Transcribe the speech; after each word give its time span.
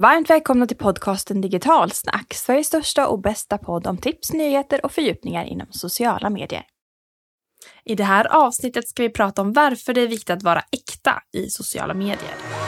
Varmt 0.00 0.30
välkomna 0.30 0.66
till 0.66 0.76
podcasten 0.76 1.40
Digitalsnack, 1.40 2.34
Sveriges 2.34 2.66
största 2.66 3.08
och 3.08 3.20
bästa 3.20 3.58
podd 3.58 3.86
om 3.86 3.98
tips, 3.98 4.32
nyheter 4.32 4.84
och 4.84 4.92
fördjupningar 4.92 5.44
inom 5.44 5.66
sociala 5.70 6.30
medier. 6.30 6.62
I 7.84 7.94
det 7.94 8.04
här 8.04 8.46
avsnittet 8.46 8.88
ska 8.88 9.02
vi 9.02 9.10
prata 9.10 9.42
om 9.42 9.52
varför 9.52 9.94
det 9.94 10.00
är 10.00 10.08
viktigt 10.08 10.30
att 10.30 10.42
vara 10.42 10.62
äkta 10.72 11.22
i 11.32 11.50
sociala 11.50 11.94
medier. 11.94 12.59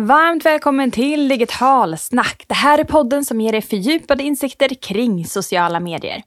Varmt 0.00 0.44
välkommen 0.44 0.90
till 0.90 1.28
Digital 1.28 1.98
Snack. 1.98 2.44
Det 2.46 2.54
här 2.54 2.78
är 2.78 2.84
podden 2.84 3.24
som 3.24 3.40
ger 3.40 3.52
dig 3.52 3.62
fördjupade 3.62 4.22
insikter 4.22 4.68
kring 4.68 5.24
sociala 5.24 5.80
medier. 5.80 6.22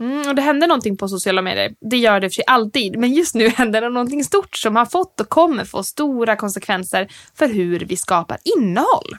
Mm, 0.00 0.28
och 0.28 0.34
det 0.34 0.42
händer 0.42 0.68
någonting 0.68 0.96
på 0.96 1.08
sociala 1.08 1.42
medier. 1.42 1.74
Det 1.90 1.96
gör 1.96 2.20
det 2.20 2.28
för 2.28 2.34
sig 2.34 2.44
alltid. 2.46 2.98
Men 2.98 3.12
just 3.12 3.34
nu 3.34 3.48
händer 3.56 3.80
det 3.80 3.88
någonting 3.88 4.24
stort 4.24 4.56
som 4.56 4.76
har 4.76 4.86
fått 4.86 5.20
och 5.20 5.28
kommer 5.28 5.64
få 5.64 5.82
stora 5.82 6.36
konsekvenser 6.36 7.08
för 7.34 7.48
hur 7.48 7.80
vi 7.80 7.96
skapar 7.96 8.38
innehåll. 8.58 9.16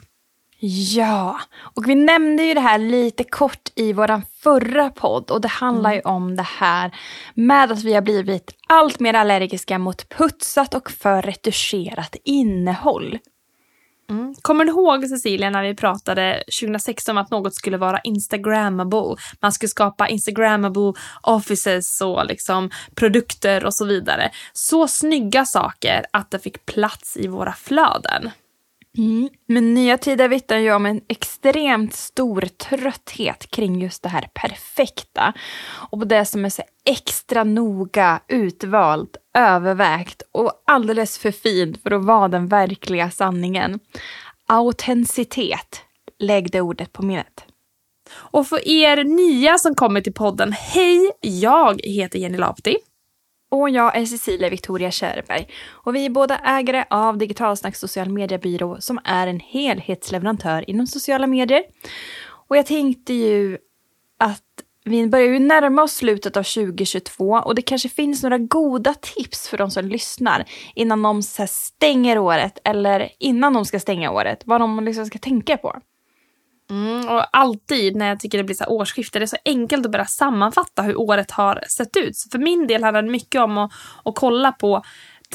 Ja, 0.94 1.40
och 1.58 1.88
vi 1.88 1.94
nämnde 1.94 2.42
ju 2.42 2.54
det 2.54 2.60
här 2.60 2.78
lite 2.78 3.24
kort 3.24 3.72
i 3.74 3.92
vår 3.92 4.22
förra 4.42 4.90
podd 4.90 5.30
och 5.30 5.40
det 5.40 5.48
handlar 5.48 5.94
ju 5.94 6.00
om 6.00 6.36
det 6.36 6.46
här 6.58 6.96
med 7.34 7.72
att 7.72 7.84
vi 7.84 7.94
har 7.94 8.02
blivit 8.02 8.54
allt 8.68 9.00
mer 9.00 9.14
allergiska 9.14 9.78
mot 9.78 10.08
putsat 10.08 10.74
och 10.74 10.90
för 10.90 11.22
retuscherat 11.22 12.16
innehåll. 12.24 13.18
Mm. 14.10 14.34
Kommer 14.42 14.64
du 14.64 14.70
ihåg 14.70 15.08
Cecilia 15.08 15.50
när 15.50 15.62
vi 15.62 15.74
pratade 15.74 16.42
2016 16.60 17.18
om 17.18 17.22
att 17.22 17.30
något 17.30 17.54
skulle 17.54 17.76
vara 17.76 18.00
instagrammable? 18.00 19.16
Man 19.40 19.52
skulle 19.52 19.68
skapa 19.68 20.08
instagrammable 20.08 20.92
offices 21.22 22.00
och 22.00 22.26
liksom 22.26 22.70
produkter 22.94 23.64
och 23.64 23.74
så 23.74 23.84
vidare. 23.84 24.30
Så 24.52 24.88
snygga 24.88 25.44
saker 25.44 26.04
att 26.10 26.30
det 26.30 26.38
fick 26.38 26.66
plats 26.66 27.16
i 27.16 27.28
våra 27.28 27.52
flöden. 27.52 28.30
Mm. 28.96 29.28
Men 29.46 29.74
nya 29.74 29.98
tider 29.98 30.28
vittnar 30.28 30.56
ju 30.56 30.72
om 30.72 30.86
en 30.86 31.00
extremt 31.08 31.94
stor 31.94 32.40
trötthet 32.40 33.50
kring 33.50 33.80
just 33.82 34.02
det 34.02 34.08
här 34.08 34.28
perfekta. 34.34 35.32
Och 35.90 35.98
på 35.98 36.04
det 36.04 36.24
som 36.24 36.44
är 36.44 36.48
så 36.48 36.62
extra 36.84 37.44
noga 37.44 38.20
utvalt, 38.28 39.16
övervägt 39.38 40.22
och 40.32 40.62
alldeles 40.66 41.18
för 41.18 41.30
fint 41.30 41.82
för 41.82 41.90
att 41.90 42.04
vara 42.04 42.28
den 42.28 42.48
verkliga 42.48 43.10
sanningen. 43.10 43.80
Autenticitet. 44.48 45.82
Lägg 46.18 46.50
det 46.50 46.60
ordet 46.60 46.92
på 46.92 47.02
minnet. 47.02 47.44
Och 48.12 48.46
för 48.46 48.68
er 48.68 49.04
nya 49.04 49.58
som 49.58 49.74
kommer 49.74 50.00
till 50.00 50.12
podden, 50.12 50.52
hej! 50.52 51.12
Jag 51.20 51.80
heter 51.84 52.18
Jenny 52.18 52.38
Lapti. 52.38 52.76
Och 53.48 53.70
jag 53.70 53.96
är 53.96 54.04
Cecilia 54.04 54.50
Victoria 54.50 54.90
Kärberg. 54.90 55.48
Och 55.68 55.94
vi 55.94 56.06
är 56.06 56.10
båda 56.10 56.38
ägare 56.38 56.84
av 56.90 57.18
Digitalsnacks 57.18 57.80
social 57.80 58.08
mediebyrå 58.08 58.76
som 58.80 59.00
är 59.04 59.26
en 59.26 59.40
helhetsleverantör 59.40 60.70
inom 60.70 60.86
sociala 60.86 61.26
medier. 61.26 61.62
Och 62.48 62.56
jag 62.56 62.66
tänkte 62.66 63.14
ju 63.14 63.58
att 64.18 64.42
vi 64.84 65.06
börjar 65.06 65.26
ju 65.26 65.38
närma 65.38 65.82
oss 65.82 65.92
slutet 65.92 66.36
av 66.36 66.42
2022 66.42 67.30
och 67.44 67.54
det 67.54 67.62
kanske 67.62 67.88
finns 67.88 68.22
några 68.22 68.38
goda 68.38 68.94
tips 68.94 69.48
för 69.48 69.58
de 69.58 69.70
som 69.70 69.84
lyssnar 69.84 70.44
innan 70.74 71.02
de 71.02 71.22
stänger 71.48 72.18
året 72.18 72.58
eller 72.64 73.08
innan 73.18 73.52
de 73.52 73.64
ska 73.64 73.80
stänga 73.80 74.10
året. 74.10 74.42
Vad 74.44 74.60
de 74.60 74.84
liksom 74.84 75.06
ska 75.06 75.18
tänka 75.18 75.56
på. 75.56 75.80
Mm, 76.70 77.08
och 77.08 77.36
alltid 77.36 77.96
när 77.96 78.08
jag 78.08 78.20
tycker 78.20 78.38
det 78.38 78.44
blir 78.44 78.56
så 78.56 78.64
här 78.64 78.72
årsskifte, 78.72 79.18
det 79.18 79.24
är 79.24 79.26
så 79.26 79.36
enkelt 79.44 79.86
att 79.86 79.92
börja 79.92 80.04
sammanfatta 80.04 80.82
hur 80.82 81.00
året 81.00 81.30
har 81.30 81.64
sett 81.68 81.96
ut. 81.96 82.16
Så 82.16 82.28
för 82.30 82.38
min 82.38 82.66
del 82.66 82.84
handlar 82.84 83.02
det 83.02 83.10
mycket 83.10 83.40
om 83.40 83.58
att, 83.58 83.72
att 84.04 84.14
kolla 84.14 84.52
på 84.52 84.82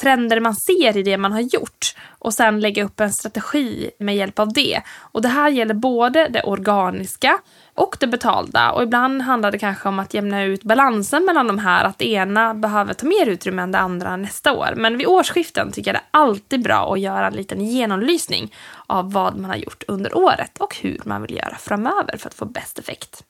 trender 0.00 0.40
man 0.40 0.54
ser 0.54 0.96
i 0.96 1.02
det 1.02 1.18
man 1.18 1.32
har 1.32 1.40
gjort 1.40 1.94
och 2.18 2.34
sen 2.34 2.60
lägga 2.60 2.84
upp 2.84 3.00
en 3.00 3.12
strategi 3.12 3.90
med 3.98 4.16
hjälp 4.16 4.38
av 4.38 4.52
det. 4.52 4.82
Och 4.98 5.22
det 5.22 5.28
här 5.28 5.50
gäller 5.50 5.74
både 5.74 6.28
det 6.28 6.42
organiska 6.42 7.38
och 7.74 7.96
det 8.00 8.06
betalda. 8.06 8.72
Och 8.72 8.82
ibland 8.82 9.22
handlar 9.22 9.50
det 9.50 9.58
kanske 9.58 9.88
om 9.88 9.98
att 9.98 10.14
jämna 10.14 10.42
ut 10.42 10.62
balansen 10.62 11.24
mellan 11.24 11.46
de 11.46 11.58
här, 11.58 11.84
att 11.84 11.98
det 11.98 12.08
ena 12.08 12.54
behöver 12.54 12.94
ta 12.94 13.06
mer 13.06 13.26
utrymme 13.26 13.62
än 13.62 13.72
det 13.72 13.78
andra 13.78 14.16
nästa 14.16 14.52
år. 14.52 14.74
Men 14.76 14.98
vid 14.98 15.06
årsskiften 15.06 15.72
tycker 15.72 15.94
jag 15.94 16.02
det 16.02 16.18
är 16.18 16.20
alltid 16.20 16.62
bra 16.62 16.92
att 16.92 17.00
göra 17.00 17.26
en 17.26 17.34
liten 17.34 17.60
genomlysning 17.60 18.54
av 18.86 19.12
vad 19.12 19.36
man 19.36 19.50
har 19.50 19.56
gjort 19.56 19.84
under 19.88 20.16
året 20.16 20.58
och 20.58 20.76
hur 20.76 21.00
man 21.04 21.22
vill 21.22 21.36
göra 21.36 21.56
framöver 21.58 22.16
för 22.16 22.28
att 22.28 22.34
få 22.34 22.44
bäst 22.44 22.78
effekt. 22.78 23.24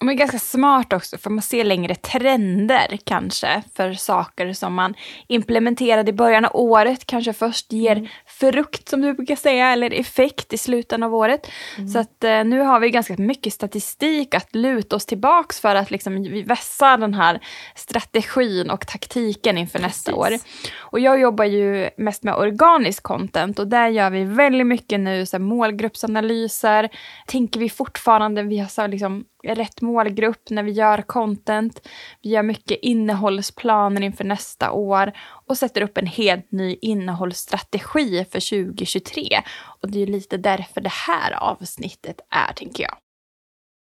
Är 0.00 0.12
ganska 0.12 0.38
smart 0.38 0.92
också 0.92 1.18
för 1.18 1.30
man 1.30 1.42
ser 1.42 1.64
längre 1.64 1.94
trender 1.94 2.98
kanske 3.04 3.62
för 3.74 3.92
saker 3.92 4.52
som 4.52 4.74
man 4.74 4.94
implementerade 5.28 6.10
i 6.10 6.12
början 6.12 6.44
av 6.44 6.50
året 6.56 7.06
kanske 7.06 7.32
först 7.32 7.72
ger 7.72 7.96
mm. 7.96 8.08
frukt 8.26 8.88
som 8.88 9.00
du 9.00 9.14
brukar 9.14 9.36
säga 9.36 9.72
eller 9.72 9.94
effekt 9.94 10.52
i 10.52 10.58
slutet 10.58 11.02
av 11.02 11.14
året. 11.14 11.50
Mm. 11.78 11.88
Så 11.88 11.98
att 11.98 12.24
eh, 12.24 12.44
nu 12.44 12.60
har 12.60 12.80
vi 12.80 12.90
ganska 12.90 13.14
mycket 13.18 13.52
statistik 13.52 14.34
att 14.34 14.54
luta 14.54 14.96
oss 14.96 15.06
tillbaks 15.06 15.60
för 15.60 15.74
att 15.74 15.90
liksom 15.90 16.44
vässa 16.46 16.96
den 16.96 17.14
här 17.14 17.40
strategin 17.74 18.70
och 18.70 18.86
taktiken 18.86 19.58
inför 19.58 19.78
Precis. 19.78 20.06
nästa 20.06 20.14
år. 20.14 20.30
Och 20.78 21.00
jag 21.00 21.20
jobbar 21.20 21.44
ju 21.44 21.90
mest 21.96 22.22
med 22.22 22.34
organisk 22.34 23.02
content 23.02 23.58
och 23.58 23.66
där 23.66 23.88
gör 23.88 24.10
vi 24.10 24.24
väldigt 24.24 24.66
mycket 24.66 25.00
nu 25.00 25.26
så 25.26 25.36
här, 25.36 25.44
målgruppsanalyser. 25.44 26.88
Tänker 27.26 27.60
vi 27.60 27.70
fortfarande, 27.70 28.42
vi 28.42 28.58
har 28.58 28.68
så 28.68 28.86
liksom 28.86 29.24
rätt 29.44 29.80
målgrupp 29.80 30.50
när 30.50 30.62
vi 30.62 30.72
gör 30.72 31.02
content. 31.02 31.88
Vi 32.22 32.30
gör 32.30 32.42
mycket 32.42 32.78
innehållsplaner 32.82 34.00
inför 34.00 34.24
nästa 34.24 34.72
år 34.72 35.12
och 35.46 35.58
sätter 35.58 35.80
upp 35.80 35.98
en 35.98 36.06
helt 36.06 36.52
ny 36.52 36.78
innehållsstrategi 36.82 38.24
för 38.30 38.66
2023. 38.66 39.28
Och 39.82 39.90
det 39.90 40.02
är 40.02 40.06
lite 40.06 40.36
därför 40.36 40.80
det 40.80 40.92
här 40.92 41.32
avsnittet 41.32 42.20
är, 42.30 42.52
tänker 42.52 42.82
jag. 42.82 43.03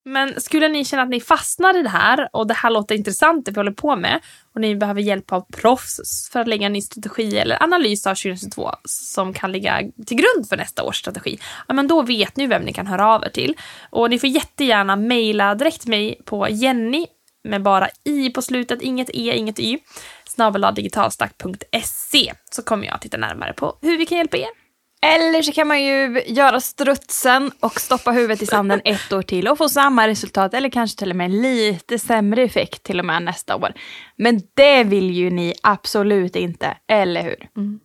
Men 0.08 0.42
skulle 0.42 0.68
ni 0.68 0.86
känna 0.86 1.04
att 1.04 1.10
ni 1.10 1.22
fastnar 1.22 1.80
i 1.80 1.82
det 1.82 1.90
här 1.90 2.30
och 2.34 2.48
det 2.48 2.54
här 2.54 2.70
låter 2.70 2.96
intressant 2.96 3.46
det 3.46 3.52
vi 3.52 3.60
håller 3.60 3.72
på 3.72 3.96
med 3.96 4.20
och 4.54 4.62
ni 4.62 4.76
behöver 4.76 5.02
hjälp 5.02 5.32
av 5.32 5.42
proffs 5.42 6.30
för 6.32 6.40
att 6.40 6.48
lägga 6.48 6.66
en 6.66 6.74
ny 6.74 6.82
strategi 6.82 7.38
eller 7.38 7.64
analys 7.64 8.08
av 8.08 8.16
2022 8.16 8.72
som 8.84 9.34
kan 9.34 9.52
ligga 9.52 9.82
till 10.06 10.18
grund 10.18 10.50
för 10.50 10.58
nästa 10.58 10.84
års 10.84 10.98
strategi. 10.98 11.40
Ja, 11.68 11.74
men 11.74 11.88
då 11.88 12.02
vet 12.02 12.38
ni 12.38 12.48
vem 12.48 12.62
ni 12.62 12.74
kan 12.74 12.88
höra 12.88 13.08
av 13.08 13.24
er 13.24 13.30
till. 13.30 13.56
Och 13.90 14.10
ni 14.10 14.20
får 14.20 14.30
jättegärna 14.30 14.96
mejla 14.96 15.56
direkt 15.56 15.86
mig 15.86 16.22
på 16.26 16.50
Jenny 16.50 17.08
med 17.44 17.64
bara 17.64 17.90
i 18.04 18.30
på 18.30 18.42
slutet, 18.42 18.82
inget 18.82 19.10
e, 19.10 19.38
inget 19.38 19.60
y, 19.60 19.78
snabeladigitalstack.se 20.26 22.34
så 22.52 22.64
kommer 22.64 22.88
jag 22.88 23.02
titta 23.02 23.18
närmare 23.18 23.54
på 23.54 23.78
hur 23.82 23.98
vi 23.98 24.06
kan 24.06 24.18
hjälpa 24.18 24.38
er. 24.38 24.65
Eller 25.06 25.42
så 25.42 25.52
kan 25.52 25.68
man 25.68 25.84
ju 25.84 26.24
göra 26.28 26.62
strutsen 26.62 27.52
och 27.60 27.82
stoppa 27.82 28.12
huvudet 28.12 28.42
i 28.42 28.46
sanden 28.46 28.82
ett 28.86 29.14
år 29.14 29.22
till 29.22 29.48
och 29.48 29.58
få 29.58 29.70
samma 29.70 30.08
resultat 30.08 30.54
eller 30.54 30.70
kanske 30.70 31.00
till 31.00 31.10
och 31.10 31.16
med 31.16 31.32
lite 31.32 32.00
sämre 32.00 32.44
effekt 32.44 32.84
till 32.84 33.00
och 33.00 33.06
med 33.06 33.24
nästa 33.24 33.56
år. 33.56 33.74
Men 34.16 34.42
det 34.54 34.84
vill 34.84 35.12
ju 35.12 35.30
ni 35.30 35.54
absolut 35.64 36.36
inte, 36.36 36.78
eller 36.88 37.24
hur? 37.24 37.50
Mm. 37.58 37.80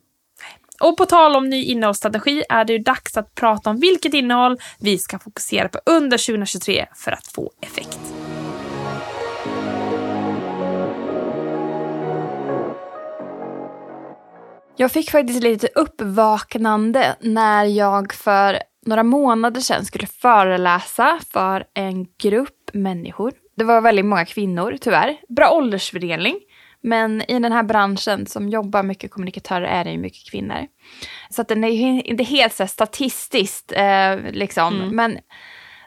Och 0.81 0.97
på 0.97 1.07
tal 1.07 1.37
om 1.37 1.51
ny 1.51 1.65
innehållsstrategi 1.65 2.43
är 2.49 2.65
det 2.65 2.73
ju 2.73 2.79
dags 2.79 3.17
att 3.17 3.35
prata 3.35 3.71
om 3.71 3.81
vilket 3.81 4.15
innehåll 4.15 4.59
vi 4.79 4.99
ska 4.99 5.19
fokusera 5.19 5.69
på 5.69 5.81
under 5.87 6.19
2023 6.19 6.87
för 6.95 7.13
att 7.13 7.27
få 7.27 7.53
effekt. 7.61 8.20
Jag 14.81 14.93
fick 14.93 15.11
faktiskt 15.11 15.43
lite 15.43 15.69
uppvaknande 15.75 17.17
när 17.21 17.65
jag 17.65 18.13
för 18.13 18.59
några 18.87 19.03
månader 19.03 19.61
sedan 19.61 19.85
skulle 19.85 20.07
föreläsa 20.07 21.21
för 21.33 21.65
en 21.75 22.07
grupp 22.23 22.71
människor. 22.73 23.33
Det 23.57 23.65
var 23.65 23.81
väldigt 23.81 24.05
många 24.05 24.25
kvinnor 24.25 24.77
tyvärr. 24.81 25.17
Bra 25.29 25.51
åldersfördelning. 25.51 26.41
Men 26.83 27.23
i 27.23 27.39
den 27.39 27.53
här 27.53 27.63
branschen 27.63 28.27
som 28.27 28.49
jobbar 28.49 28.83
mycket 28.83 29.11
kommunikatörer 29.11 29.67
är 29.67 29.85
det 29.85 29.91
ju 29.91 29.99
mycket 29.99 30.31
kvinnor. 30.31 30.67
Så 31.31 31.43
att 31.43 31.49
den 31.49 31.65
är 31.65 32.07
inte 32.07 32.25
helt 32.25 32.55
så 32.55 32.67
statistiskt 32.67 33.73
eh, 33.73 34.17
liksom. 34.31 34.75
Mm. 34.75 34.97
Men 34.97 35.19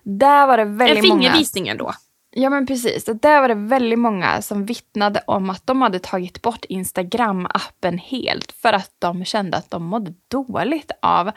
där 0.04 0.48
var 0.48 0.58
det 0.58 0.66
väldigt 0.66 1.10
många. 1.10 1.14
En 1.14 1.20
fingervisning 1.20 1.68
ändå. 1.68 1.94
Ja 2.36 2.50
men 2.50 2.66
precis. 2.66 3.08
Och 3.08 3.16
där 3.16 3.42
var 3.42 3.48
det 3.48 3.56
väldigt 3.56 4.00
många 4.00 4.42
som 4.42 4.66
vittnade 4.66 5.24
om 5.28 5.50
att 5.50 5.68
de 5.68 5.82
hade 5.82 6.00
tagit 6.00 6.42
bort 6.42 6.66
Instagram-appen 6.70 7.98
helt 7.98 8.52
för 8.52 8.74
att 8.74 8.92
de 9.00 9.26
kände 9.26 9.58
att 9.58 9.72
de 9.72 9.84
mådde 9.84 10.14
dåligt 10.28 10.92
av 11.02 11.32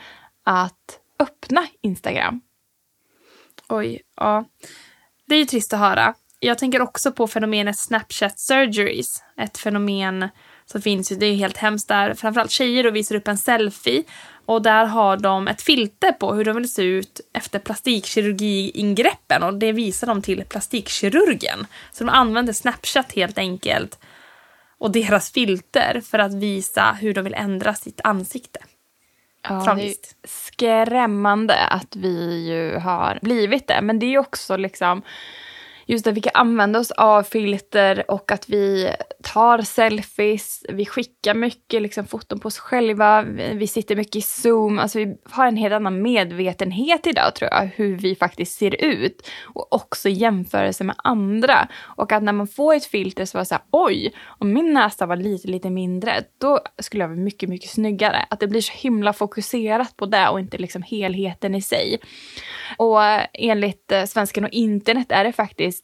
att 0.45 1.01
öppna 1.19 1.67
Instagram. 1.83 2.41
Oj, 3.69 4.03
ja. 4.17 4.45
Det 5.27 5.35
är 5.35 5.39
ju 5.39 5.45
trist 5.45 5.73
att 5.73 5.81
höra. 5.81 6.15
Jag 6.41 6.59
tänker 6.59 6.83
också 6.83 7.13
på 7.13 7.27
fenomenet 7.27 7.79
Snapchat 7.79 8.39
surgeries. 8.39 9.23
Ett 9.37 9.59
fenomen 9.59 10.29
så 10.67 10.81
finns 10.81 11.13
ju, 11.13 11.17
det 11.17 11.27
är 11.27 11.35
helt 11.35 11.57
hemskt 11.57 11.89
där, 11.89 12.15
framförallt 12.15 12.51
tjejer 12.51 12.85
då 12.85 12.91
visar 12.91 13.15
upp 13.17 13.29
en 13.29 13.39
selfie 13.39 14.03
och 14.47 14.63
där 14.63 14.85
har 14.85 15.17
de 15.17 15.49
ett 15.49 15.63
filter 15.63 16.13
på 16.13 16.35
hur 16.35 16.45
de 16.45 16.57
vill 16.57 16.73
se 16.73 16.83
ut 16.83 17.21
efter 17.33 17.59
plastikkirurgiingreppen 17.59 19.43
och 19.43 19.55
det 19.55 19.73
visar 19.73 20.07
de 20.07 20.23
till 20.23 20.45
plastikkirurgen. 20.45 21.67
Så 21.93 22.05
de 22.05 22.11
använder 22.11 22.53
Snapchat 22.53 23.13
helt 23.13 23.39
enkelt 23.39 23.99
och 24.79 24.91
deras 24.91 25.31
filter 25.31 26.01
för 26.01 26.19
att 26.19 26.35
visa 26.35 26.97
hur 27.01 27.15
de 27.15 27.25
vill 27.25 27.35
ändra 27.35 27.75
sitt 27.75 28.01
ansikte. 28.05 28.59
Ja, 29.49 29.75
det 29.75 29.89
är 29.89 29.95
skrämmande 30.25 31.67
att 31.67 31.97
vi 31.97 32.47
ju 32.49 32.79
har 32.79 33.19
blivit 33.23 33.67
det. 33.67 33.83
Men 33.83 33.99
det 33.99 34.15
är 34.15 34.19
också 34.19 34.57
liksom 34.57 35.03
just 35.87 36.07
att 36.07 36.15
vi 36.15 36.21
kan 36.21 36.31
använda 36.35 36.79
oss 36.79 36.91
av 36.91 37.23
filter 37.23 38.11
och 38.11 38.33
att 38.33 38.49
vi 38.49 38.93
tar 39.23 39.63
selfies, 39.63 40.65
vi 40.69 40.87
skickar 40.87 41.35
mycket 41.35 41.83
liksom, 41.83 42.07
foton 42.07 42.39
på 42.39 42.47
oss 42.47 42.59
själva, 42.59 43.23
vi 43.55 43.67
sitter 43.67 43.97
mycket 43.97 44.17
i 44.17 44.21
zoom, 44.21 44.79
alltså 44.79 44.99
vi 44.99 45.17
har 45.25 45.47
en 45.47 45.57
helt 45.57 45.75
annan 45.75 46.03
medvetenhet 46.03 47.07
idag 47.07 47.35
tror 47.35 47.51
jag, 47.53 47.71
hur 47.75 47.97
vi 47.97 48.17
faktiskt 48.17 48.59
ser 48.59 48.85
ut. 48.85 49.29
Och 49.45 49.73
också 49.75 50.09
jämförelse 50.09 50.85
med 50.85 50.97
andra. 50.99 51.69
Och 51.79 52.13
att 52.13 52.23
när 52.23 52.33
man 52.33 52.47
får 52.47 52.75
ett 52.75 52.87
filter 52.87 53.25
så 53.25 53.39
var 53.39 53.41
det 53.43 53.47
så 53.47 53.55
här, 53.55 53.65
oj, 53.71 54.13
om 54.27 54.53
min 54.53 54.73
näsa 54.73 55.07
var 55.07 55.17
lite, 55.17 55.49
lite 55.49 55.71
mindre, 55.71 56.25
då 56.39 56.61
skulle 56.79 57.03
jag 57.03 57.09
vara 57.09 57.19
mycket, 57.19 57.49
mycket 57.49 57.71
snyggare. 57.71 58.27
Att 58.31 58.41
det 58.41 58.47
blir 58.47 58.61
så 58.61 58.73
himla 58.73 59.13
fokuserat 59.13 59.97
på 59.97 60.07
det 60.07 60.29
och 60.29 60.41
inte 60.41 60.59
liksom 60.59 60.83
helheten 60.83 61.55
i 61.55 61.63
sig. 61.63 61.99
Och 62.79 63.01
enligt 63.33 63.93
eh, 63.93 64.05
Svensken 64.05 64.27
Svenskan 64.27 64.45
och 64.45 64.51
internet 64.51 65.13
är 65.13 65.25
det 65.25 65.33
faktiskt 65.33 65.76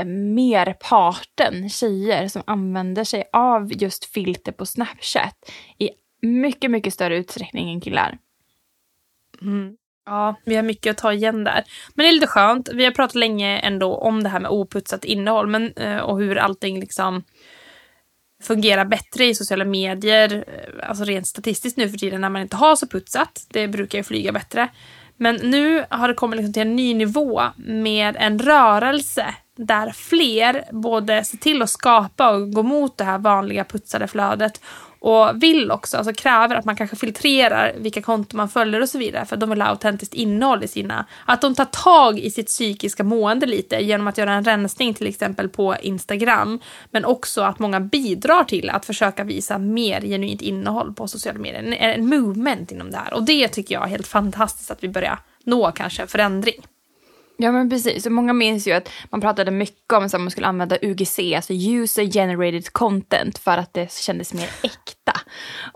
Eh, 0.00 0.06
merparten 0.06 1.68
tjejer 1.68 2.28
som 2.28 2.42
använder 2.46 3.04
sig 3.04 3.24
av 3.32 3.82
just 3.82 4.04
filter 4.04 4.52
på 4.52 4.66
Snapchat 4.66 5.52
i 5.78 5.90
mycket, 6.22 6.70
mycket 6.70 6.94
större 6.94 7.16
utsträckning 7.16 7.72
än 7.72 7.80
killar. 7.80 8.18
Mm. 9.42 9.76
Ja, 10.06 10.36
vi 10.44 10.56
har 10.56 10.62
mycket 10.62 10.90
att 10.90 10.98
ta 10.98 11.12
igen 11.12 11.44
där. 11.44 11.64
Men 11.94 12.04
det 12.04 12.10
är 12.10 12.12
lite 12.12 12.26
skönt. 12.26 12.68
Vi 12.72 12.84
har 12.84 12.92
pratat 12.92 13.14
länge 13.14 13.58
ändå 13.58 13.96
om 13.96 14.22
det 14.22 14.28
här 14.28 14.40
med 14.40 14.50
oputsat 14.50 15.04
innehåll 15.04 15.46
men, 15.46 15.72
eh, 15.72 15.98
och 15.98 16.18
hur 16.18 16.38
allting 16.38 16.80
liksom 16.80 17.22
fungerar 18.42 18.84
bättre 18.84 19.24
i 19.24 19.34
sociala 19.34 19.64
medier. 19.64 20.44
Eh, 20.46 20.88
alltså 20.88 21.04
rent 21.04 21.26
statistiskt 21.26 21.76
nu 21.76 21.88
för 21.88 21.98
tiden 21.98 22.20
när 22.20 22.28
man 22.28 22.42
inte 22.42 22.56
har 22.56 22.76
så 22.76 22.86
putsat. 22.86 23.46
Det 23.48 23.68
brukar 23.68 23.98
ju 23.98 24.04
flyga 24.04 24.32
bättre. 24.32 24.68
Men 25.16 25.36
nu 25.36 25.84
har 25.90 26.08
det 26.08 26.14
kommit 26.14 26.36
liksom 26.36 26.52
till 26.52 26.62
en 26.62 26.76
ny 26.76 26.94
nivå 26.94 27.42
med 27.56 28.16
en 28.18 28.38
rörelse 28.38 29.34
där 29.66 29.90
fler 29.90 30.64
både 30.72 31.24
ser 31.24 31.38
till 31.38 31.62
att 31.62 31.70
skapa 31.70 32.30
och 32.30 32.52
gå 32.52 32.62
mot 32.62 32.98
det 32.98 33.04
här 33.04 33.18
vanliga 33.18 33.64
putsade 33.64 34.08
flödet 34.08 34.60
och 35.00 35.42
vill 35.42 35.70
också, 35.70 35.96
alltså 35.96 36.12
kräver 36.12 36.56
att 36.56 36.64
man 36.64 36.76
kanske 36.76 36.96
filtrerar 36.96 37.74
vilka 37.78 38.02
konton 38.02 38.36
man 38.36 38.48
följer 38.48 38.80
och 38.82 38.88
så 38.88 38.98
vidare 38.98 39.26
för 39.26 39.36
att 39.36 39.40
de 39.40 39.50
vill 39.50 39.62
ha 39.62 39.68
autentiskt 39.68 40.14
innehåll 40.14 40.64
i 40.64 40.68
sina, 40.68 41.06
att 41.24 41.40
de 41.40 41.54
tar 41.54 41.64
tag 41.64 42.18
i 42.18 42.30
sitt 42.30 42.46
psykiska 42.46 43.04
mående 43.04 43.46
lite 43.46 43.76
genom 43.76 44.06
att 44.06 44.18
göra 44.18 44.32
en 44.32 44.44
rensning 44.44 44.94
till 44.94 45.06
exempel 45.06 45.48
på 45.48 45.76
Instagram 45.82 46.60
men 46.90 47.04
också 47.04 47.42
att 47.42 47.58
många 47.58 47.80
bidrar 47.80 48.44
till 48.44 48.70
att 48.70 48.86
försöka 48.86 49.24
visa 49.24 49.58
mer 49.58 50.00
genuint 50.00 50.42
innehåll 50.42 50.94
på 50.94 51.08
sociala 51.08 51.38
medier, 51.38 51.62
en, 51.62 51.72
en 51.72 52.06
movement 52.06 52.72
inom 52.72 52.90
det 52.90 52.96
här. 52.96 53.14
Och 53.14 53.22
det 53.22 53.48
tycker 53.48 53.74
jag 53.74 53.84
är 53.84 53.88
helt 53.88 54.06
fantastiskt 54.06 54.70
att 54.70 54.84
vi 54.84 54.88
börjar 54.88 55.18
nå 55.44 55.72
kanske 55.72 56.02
en 56.02 56.08
förändring. 56.08 56.62
Ja 57.42 57.52
men 57.52 57.70
precis, 57.70 58.06
och 58.06 58.12
många 58.12 58.32
minns 58.32 58.66
ju 58.66 58.72
att 58.72 58.88
man 59.10 59.20
pratade 59.20 59.50
mycket 59.50 59.92
om 59.92 60.04
att 60.04 60.12
man 60.12 60.30
skulle 60.30 60.46
använda 60.46 60.78
UGC, 60.82 61.18
alltså 61.36 61.52
user 61.52 62.04
generated 62.04 62.72
content, 62.72 63.38
för 63.38 63.58
att 63.58 63.74
det 63.74 63.92
kändes 63.92 64.34
mer 64.34 64.48
äkta. 64.62 65.20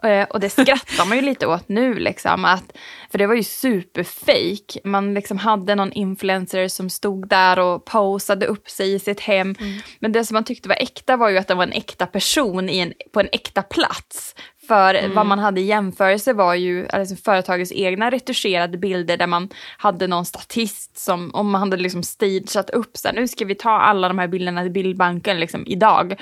Eh, 0.09 0.23
och 0.23 0.41
det 0.41 0.51
skrattar 0.51 1.09
man 1.09 1.17
ju 1.17 1.23
lite 1.23 1.47
åt 1.47 1.69
nu 1.69 1.95
liksom, 1.95 2.45
att, 2.45 2.77
för 3.11 3.19
det 3.19 3.27
var 3.27 3.35
ju 3.35 3.43
superfake. 3.43 4.81
Man 4.85 5.15
liksom 5.15 5.39
hade 5.39 5.75
någon 5.75 5.93
influencer 5.93 6.69
som 6.69 6.91
stod 6.91 7.29
där 7.29 7.59
och 7.59 7.85
posade 7.85 8.47
upp 8.47 8.71
sig 8.71 8.95
i 8.95 8.99
sitt 8.99 9.21
hem. 9.21 9.55
Mm. 9.61 9.81
Men 9.99 10.13
det 10.13 10.25
som 10.25 10.35
man 10.35 10.45
tyckte 10.45 10.69
var 10.69 10.77
äkta 10.77 11.17
var 11.17 11.29
ju 11.29 11.39
att 11.39 11.49
det 11.49 11.55
var 11.55 11.63
en 11.63 11.73
äkta 11.73 12.07
person 12.07 12.69
en, 12.69 12.93
på 13.13 13.21
en 13.21 13.29
äkta 13.33 13.63
plats. 13.63 14.35
För 14.69 14.95
mm. 14.95 15.15
vad 15.15 15.27
man 15.27 15.39
hade 15.39 15.61
i 15.61 15.65
jämförelse 15.65 16.33
var 16.33 16.55
ju 16.55 16.89
alltså 16.89 17.17
företagets 17.17 17.73
egna 17.73 18.11
retuscherade 18.11 18.79
bilder 18.79 19.17
där 19.17 19.27
man 19.27 19.49
hade 19.79 20.07
någon 20.07 20.25
statist 20.25 20.99
som, 20.99 21.31
om 21.35 21.51
man 21.51 21.61
hade 21.61 21.77
liksom 21.77 22.03
stageat 22.03 22.71
upp 22.71 22.97
så 22.97 23.09
här, 23.09 23.15
nu 23.15 23.29
ska 23.29 23.45
vi 23.45 23.55
ta 23.55 23.71
alla 23.71 24.09
de 24.09 24.19
här 24.19 24.29
bilderna 24.29 24.63
till 24.63 24.73
bildbanken 24.73 25.41
liksom 25.41 25.67
idag. 25.67 26.21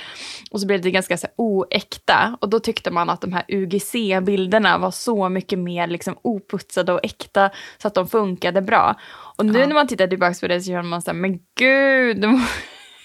Och 0.50 0.60
så 0.60 0.66
blev 0.66 0.80
det 0.80 0.90
ganska 0.90 1.16
så 1.16 1.26
här, 1.26 1.34
oäkta 1.36 2.38
och 2.40 2.48
då 2.48 2.60
tyckte 2.60 2.90
man 2.90 3.10
att 3.10 3.20
de 3.20 3.32
här 3.32 3.44
UGC-bilderna 3.48 4.78
var 4.78 4.90
så 4.90 5.28
mycket 5.28 5.58
mer 5.58 5.86
liksom 5.86 6.16
oputsade 6.22 6.92
och 6.92 7.00
äkta 7.02 7.50
så 7.78 7.88
att 7.88 7.94
de 7.94 8.08
funkade 8.08 8.62
bra. 8.62 8.94
Och 9.36 9.46
nu 9.46 9.58
ja. 9.58 9.66
när 9.66 9.74
man 9.74 9.86
tittar 9.86 10.06
tillbaka 10.06 10.34
på 10.40 10.48
det 10.48 10.60
så 10.60 10.66
känner 10.66 10.82
man 10.82 11.02
så 11.02 11.10
här, 11.10 11.18
men 11.18 11.38
gud, 11.58 12.20
det 12.20 12.26
var, 12.26 12.48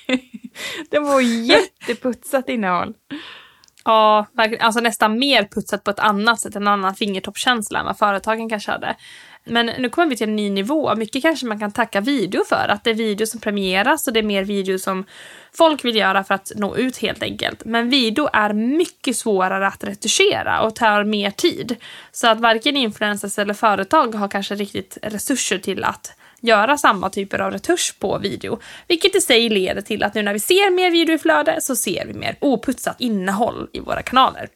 det 0.89 1.00
var 1.00 1.22
jätteputsat 1.22 2.50
innehåll. 2.50 2.94
Ja, 3.88 4.25
alltså 4.60 4.80
nästan 4.80 5.19
mer 5.19 5.44
putsat 5.44 5.84
på 5.84 5.92
ett 5.92 6.00
annat 6.00 6.39
sätt, 6.39 6.56
en 6.56 6.68
annan 6.68 6.95
fingertoppskänsla 6.95 7.80
än 7.80 7.86
vad 7.86 7.98
företagen 7.98 8.50
kanske 8.50 8.72
hade. 8.72 8.95
Men 9.44 9.66
nu 9.66 9.89
kommer 9.89 10.10
vi 10.10 10.18
till 10.18 10.30
en 10.30 10.36
ny 10.36 10.50
nivå. 10.50 10.95
Mycket 10.95 11.22
kanske 11.22 11.45
man 11.45 11.60
kan 11.60 11.72
tacka 11.72 12.01
video 12.01 12.44
för. 12.44 12.68
Att 12.69 12.84
det 12.84 12.89
är 12.89 12.94
video 12.94 13.28
som 13.28 13.39
premieras 13.39 14.07
och 14.07 14.13
det 14.13 14.19
är 14.19 14.24
mer 14.24 14.44
video 14.44 14.80
som 14.80 15.06
folk 15.57 15.86
vill 15.86 15.95
göra 15.95 16.24
för 16.24 16.34
att 16.36 16.51
nå 16.56 16.75
ut 16.75 16.98
helt 16.98 17.24
enkelt. 17.24 17.66
Men 17.66 17.89
video 17.89 18.30
är 18.34 18.54
mycket 18.54 19.18
svårare 19.18 19.68
att 19.68 19.84
retuschera 19.84 20.62
och 20.62 20.75
tar 20.75 21.04
mer 21.04 21.31
tid. 21.31 21.75
Så 22.12 22.28
att 22.28 22.39
varken 22.39 22.78
influencers 22.78 23.39
eller 23.39 23.54
företag 23.54 24.16
har 24.16 24.28
kanske 24.28 24.56
riktigt 24.56 24.98
resurser 25.01 25.57
till 25.57 25.84
att 25.84 26.18
göra 26.48 26.78
samma 26.78 27.10
typer 27.10 27.40
av 27.40 27.52
retusch 27.52 27.96
på 28.00 28.18
video. 28.18 28.60
Vilket 28.88 29.16
i 29.16 29.22
sig 29.22 29.50
leder 29.50 29.82
till 29.82 30.04
att 30.04 30.14
nu 30.14 30.22
när 30.22 30.34
vi 30.34 30.40
ser 30.40 30.72
mer 30.72 30.92
video 30.92 31.16
i 31.16 31.18
flöde 31.18 31.62
så 31.62 31.76
ser 31.76 32.06
vi 32.06 32.14
mer 32.14 32.36
oputsat 32.42 33.02
innehåll 33.02 33.70
i 33.74 33.80
våra 33.80 34.02
kanaler. 34.02 34.50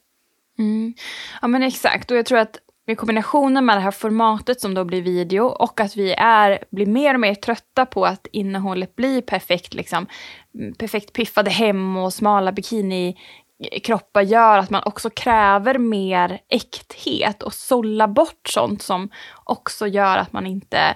Mm. 0.59 0.93
Ja 1.41 1.47
men 1.47 1.63
exakt 1.63 2.11
och 2.11 2.17
jag 2.17 2.25
tror 2.25 2.39
att 2.39 2.57
i 2.87 2.95
kombinationen 2.95 3.65
med 3.65 3.77
det 3.77 3.81
här 3.81 3.91
formatet 3.91 4.61
som 4.61 4.73
då 4.73 4.83
blir 4.83 5.01
video 5.01 5.45
och 5.45 5.79
att 5.79 5.97
vi 5.97 6.13
är, 6.13 6.63
blir 6.71 6.85
mer 6.85 7.13
och 7.13 7.19
mer 7.19 7.35
trötta 7.35 7.85
på 7.85 8.05
att 8.05 8.27
innehållet 8.31 8.95
blir 8.95 9.21
perfekt, 9.21 9.73
liksom, 9.73 10.07
mm, 10.55 10.73
perfekt 10.73 11.13
piffade 11.13 11.49
hem 11.49 11.97
och 11.97 12.13
smala 12.13 12.51
bikinikroppar 12.51 14.21
gör 14.21 14.57
att 14.57 14.69
man 14.69 14.83
också 14.85 15.09
kräver 15.09 15.77
mer 15.77 16.39
äkthet 16.49 17.43
och 17.43 17.53
sålla 17.53 18.07
bort 18.07 18.47
sånt 18.47 18.81
som 18.81 19.09
också 19.43 19.87
gör 19.87 20.17
att 20.17 20.33
man 20.33 20.47
inte 20.47 20.95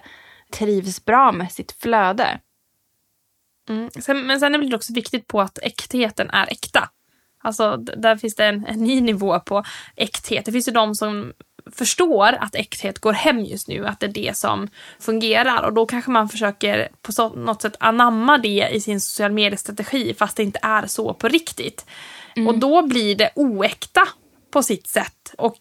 trivs 0.51 1.05
bra 1.05 1.31
med 1.31 1.51
sitt 1.51 1.71
flöde. 1.71 2.39
Mm. 3.69 3.89
Sen, 3.99 4.27
men 4.27 4.39
sen 4.39 4.55
är 4.55 4.59
det 4.59 4.75
också 4.75 4.93
viktigt 4.93 5.27
på 5.27 5.41
att 5.41 5.59
äktheten 5.61 6.29
är 6.29 6.51
äkta. 6.51 6.89
Alltså 7.41 7.77
där 7.77 8.17
finns 8.17 8.35
det 8.35 8.45
en, 8.45 8.65
en 8.65 8.79
ny 8.79 9.01
nivå 9.01 9.39
på 9.39 9.63
äkthet. 9.95 10.45
Det 10.45 10.51
finns 10.51 10.67
ju 10.67 10.71
de 10.71 10.95
som 10.95 11.33
förstår 11.71 12.27
att 12.33 12.55
äkthet 12.55 12.99
går 12.99 13.13
hem 13.13 13.39
just 13.39 13.67
nu, 13.67 13.87
att 13.87 13.99
det 13.99 14.05
är 14.05 14.11
det 14.11 14.37
som 14.37 14.67
fungerar 14.99 15.63
och 15.63 15.73
då 15.73 15.85
kanske 15.85 16.11
man 16.11 16.29
försöker 16.29 16.89
på 17.01 17.11
så, 17.11 17.29
något 17.29 17.61
sätt 17.61 17.75
anamma 17.79 18.37
det 18.37 18.69
i 18.71 18.81
sin 18.81 19.01
social 19.01 19.31
mediestrategi 19.31 20.13
fast 20.13 20.37
det 20.37 20.43
inte 20.43 20.59
är 20.61 20.87
så 20.87 21.13
på 21.13 21.27
riktigt. 21.27 21.85
Mm. 22.35 22.47
Och 22.47 22.57
då 22.59 22.87
blir 22.87 23.15
det 23.15 23.31
oäkta 23.35 24.07
på 24.51 24.63
sitt 24.63 24.87
sätt 24.87 25.33
och 25.37 25.57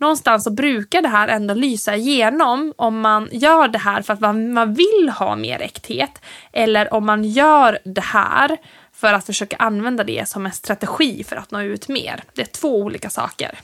någonstans 0.00 0.44
så 0.44 0.50
brukar 0.50 1.02
det 1.02 1.08
här 1.08 1.28
ändå 1.28 1.54
lysa 1.54 1.96
igenom 1.96 2.74
om 2.76 3.00
man 3.00 3.28
gör 3.32 3.68
det 3.68 3.78
här 3.78 4.02
för 4.02 4.12
att 4.12 4.20
man, 4.20 4.52
man 4.52 4.74
vill 4.74 5.12
ha 5.18 5.36
mer 5.36 5.62
äkthet 5.62 6.22
eller 6.52 6.94
om 6.94 7.06
man 7.06 7.24
gör 7.24 7.78
det 7.84 8.04
här 8.04 8.56
för 8.92 9.12
att 9.12 9.26
försöka 9.26 9.56
använda 9.56 10.04
det 10.04 10.28
som 10.28 10.46
en 10.46 10.52
strategi 10.52 11.24
för 11.24 11.36
att 11.36 11.50
nå 11.50 11.60
ut 11.60 11.88
mer. 11.88 12.22
Det 12.34 12.42
är 12.42 12.46
två 12.46 12.76
olika 12.76 13.10
saker. 13.10 13.58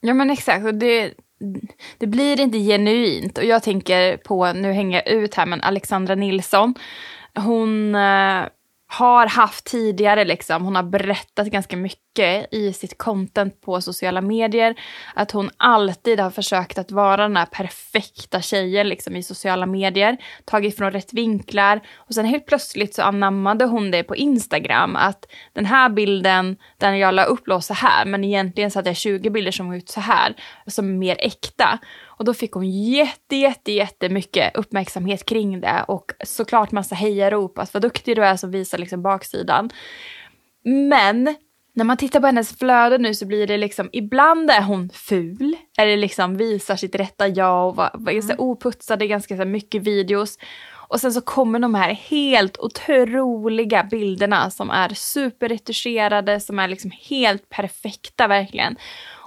Ja 0.00 0.14
men 0.14 0.30
exakt, 0.30 0.66
och 0.66 0.74
det, 0.74 1.14
det 1.98 2.06
blir 2.06 2.40
inte 2.40 2.58
genuint. 2.58 3.38
Och 3.38 3.44
jag 3.44 3.62
tänker 3.62 4.16
på, 4.16 4.52
nu 4.52 4.72
hänger 4.72 5.02
jag 5.04 5.14
ut 5.14 5.34
här, 5.34 5.46
men 5.46 5.60
Alexandra 5.60 6.14
Nilsson. 6.14 6.74
Hon 7.34 7.94
eh, 7.94 8.44
har 8.86 9.26
haft 9.26 9.64
tidigare, 9.64 10.24
liksom, 10.24 10.64
hon 10.64 10.76
har 10.76 10.82
berättat 10.82 11.46
ganska 11.46 11.76
mycket 11.76 12.05
i 12.50 12.72
sitt 12.72 12.98
content 12.98 13.60
på 13.60 13.80
sociala 13.80 14.20
medier. 14.20 14.74
Att 15.14 15.30
hon 15.30 15.50
alltid 15.56 16.20
har 16.20 16.30
försökt 16.30 16.78
att 16.78 16.90
vara 16.90 17.22
den 17.22 17.36
här 17.36 17.46
perfekta 17.46 18.40
tjejen 18.40 18.88
liksom, 18.88 19.16
i 19.16 19.22
sociala 19.22 19.66
medier. 19.66 20.16
Tagit 20.44 20.76
från 20.76 20.90
rätt 20.90 21.12
vinklar. 21.12 21.80
Och 21.96 22.14
sen 22.14 22.24
helt 22.24 22.46
plötsligt 22.46 22.94
så 22.94 23.02
anammade 23.02 23.64
hon 23.64 23.90
det 23.90 24.02
på 24.02 24.16
Instagram. 24.16 24.96
Att 24.96 25.26
den 25.52 25.66
här 25.66 25.88
bilden, 25.88 26.56
den 26.78 26.98
jag 26.98 27.14
la 27.14 27.24
upp 27.24 27.48
låg 27.48 27.64
så 27.64 27.74
här. 27.74 28.04
Men 28.04 28.24
egentligen 28.24 28.70
så 28.70 28.78
hade 28.78 28.90
jag 28.90 28.96
20 28.96 29.30
bilder 29.30 29.52
som 29.52 29.68
var 29.68 29.76
ut 29.76 29.88
så 29.88 30.00
här. 30.00 30.34
Som 30.66 30.88
är 30.88 30.98
mer 30.98 31.16
äkta. 31.20 31.78
Och 32.18 32.24
då 32.24 32.34
fick 32.34 32.52
hon 32.52 32.70
jätte, 32.70 33.36
jätte, 33.36 33.72
jättemycket 33.72 34.56
uppmärksamhet 34.56 35.24
kring 35.24 35.60
det 35.60 35.84
och 35.88 36.12
såklart 36.24 36.72
massa 36.72 36.94
hejarop, 36.94 37.58
att 37.58 37.74
vad 37.74 37.82
duktig 37.82 38.16
du 38.16 38.24
är 38.24 38.36
som 38.36 38.50
visar 38.50 38.78
liksom 38.78 39.02
baksidan. 39.02 39.70
Men 40.64 41.36
när 41.76 41.84
man 41.84 41.96
tittar 41.96 42.20
på 42.20 42.26
hennes 42.26 42.58
flöde 42.58 42.98
nu 42.98 43.14
så 43.14 43.26
blir 43.26 43.46
det 43.46 43.56
liksom, 43.56 43.88
ibland 43.92 44.50
är 44.50 44.62
hon 44.62 44.90
ful, 44.90 45.56
eller 45.78 45.96
liksom 45.96 46.36
visar 46.36 46.76
sitt 46.76 46.94
rätta 46.94 47.28
jag 47.28 47.68
och 47.68 47.76
var, 47.76 47.90
var 47.94 48.12
mm. 48.12 48.36
oputsade, 48.38 49.06
ganska 49.06 49.36
så 49.36 49.44
mycket 49.44 49.82
videos. 49.82 50.38
Och 50.88 51.00
sen 51.00 51.12
så 51.12 51.20
kommer 51.20 51.58
de 51.58 51.74
här 51.74 51.92
helt 51.92 52.58
otroliga 52.58 53.84
bilderna 53.84 54.50
som 54.50 54.70
är 54.70 54.88
superretuscherade, 54.88 56.40
som 56.40 56.58
är 56.58 56.68
liksom 56.68 56.90
helt 57.08 57.48
perfekta 57.48 58.26
verkligen. 58.26 58.76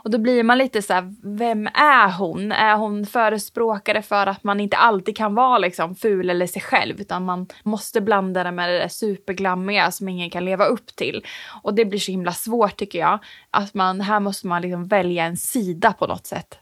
Och 0.04 0.10
då 0.10 0.18
blir 0.18 0.44
man 0.44 0.58
lite 0.58 0.82
så 0.82 0.94
här, 0.94 1.14
vem 1.38 1.68
är 1.68 2.12
hon? 2.18 2.52
Är 2.52 2.76
hon 2.76 3.06
förespråkare 3.06 4.02
för 4.02 4.28
att 4.28 4.44
man 4.44 4.60
inte 4.60 4.78
alltid 4.78 5.18
kan 5.18 5.36
vara 5.36 5.58
liksom 5.58 5.96
ful 5.96 6.30
eller 6.30 6.48
sig 6.48 6.62
själv, 6.62 7.02
utan 7.02 7.26
man 7.26 7.48
måste 7.64 8.02
blanda 8.02 8.44
det 8.44 8.52
med 8.52 8.70
det 8.70 8.80
där 8.80 8.88
superglammiga 8.88 9.92
som 9.92 10.10
ingen 10.10 10.30
kan 10.30 10.46
leva 10.46 10.66
upp 10.66 10.96
till. 10.96 11.26
Och 11.64 11.74
det 11.74 11.86
blir 11.86 12.00
så 12.00 12.12
himla 12.12 12.32
svårt 12.32 12.78
tycker 12.78 13.00
jag, 13.00 13.20
att 13.52 13.74
man, 13.74 14.02
här 14.02 14.20
måste 14.20 14.48
man 14.48 14.62
liksom 14.62 14.88
välja 14.88 15.24
en 15.24 15.38
sida 15.38 15.94
på 15.94 16.08
något 16.08 16.26
sätt. 16.26 16.60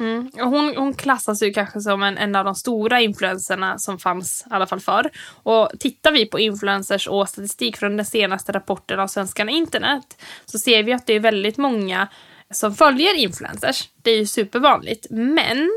Mm. 0.00 0.30
Hon, 0.34 0.76
hon 0.76 0.94
klassas 0.94 1.42
ju 1.42 1.52
kanske 1.52 1.80
som 1.80 2.02
en, 2.02 2.18
en 2.18 2.36
av 2.36 2.44
de 2.44 2.54
stora 2.54 3.00
influenserna 3.00 3.78
som 3.78 3.98
fanns, 3.98 4.44
i 4.50 4.54
alla 4.54 4.66
fall 4.66 4.80
förr. 4.80 5.10
Och 5.42 5.70
tittar 5.78 6.12
vi 6.12 6.26
på 6.26 6.40
influencers 6.40 7.08
och 7.08 7.28
statistik 7.28 7.76
från 7.76 7.96
den 7.96 8.06
senaste 8.06 8.52
rapporten 8.52 9.00
av 9.00 9.06
Svenskarna 9.06 9.50
internet 9.50 10.22
så 10.44 10.58
ser 10.58 10.82
vi 10.82 10.92
att 10.92 11.06
det 11.06 11.12
är 11.12 11.20
väldigt 11.20 11.56
många 11.56 12.08
som 12.50 12.74
följer 12.74 13.14
influencers. 13.14 13.88
Det 14.02 14.10
är 14.10 14.18
ju 14.18 14.26
supervanligt. 14.26 15.06
Men 15.10 15.70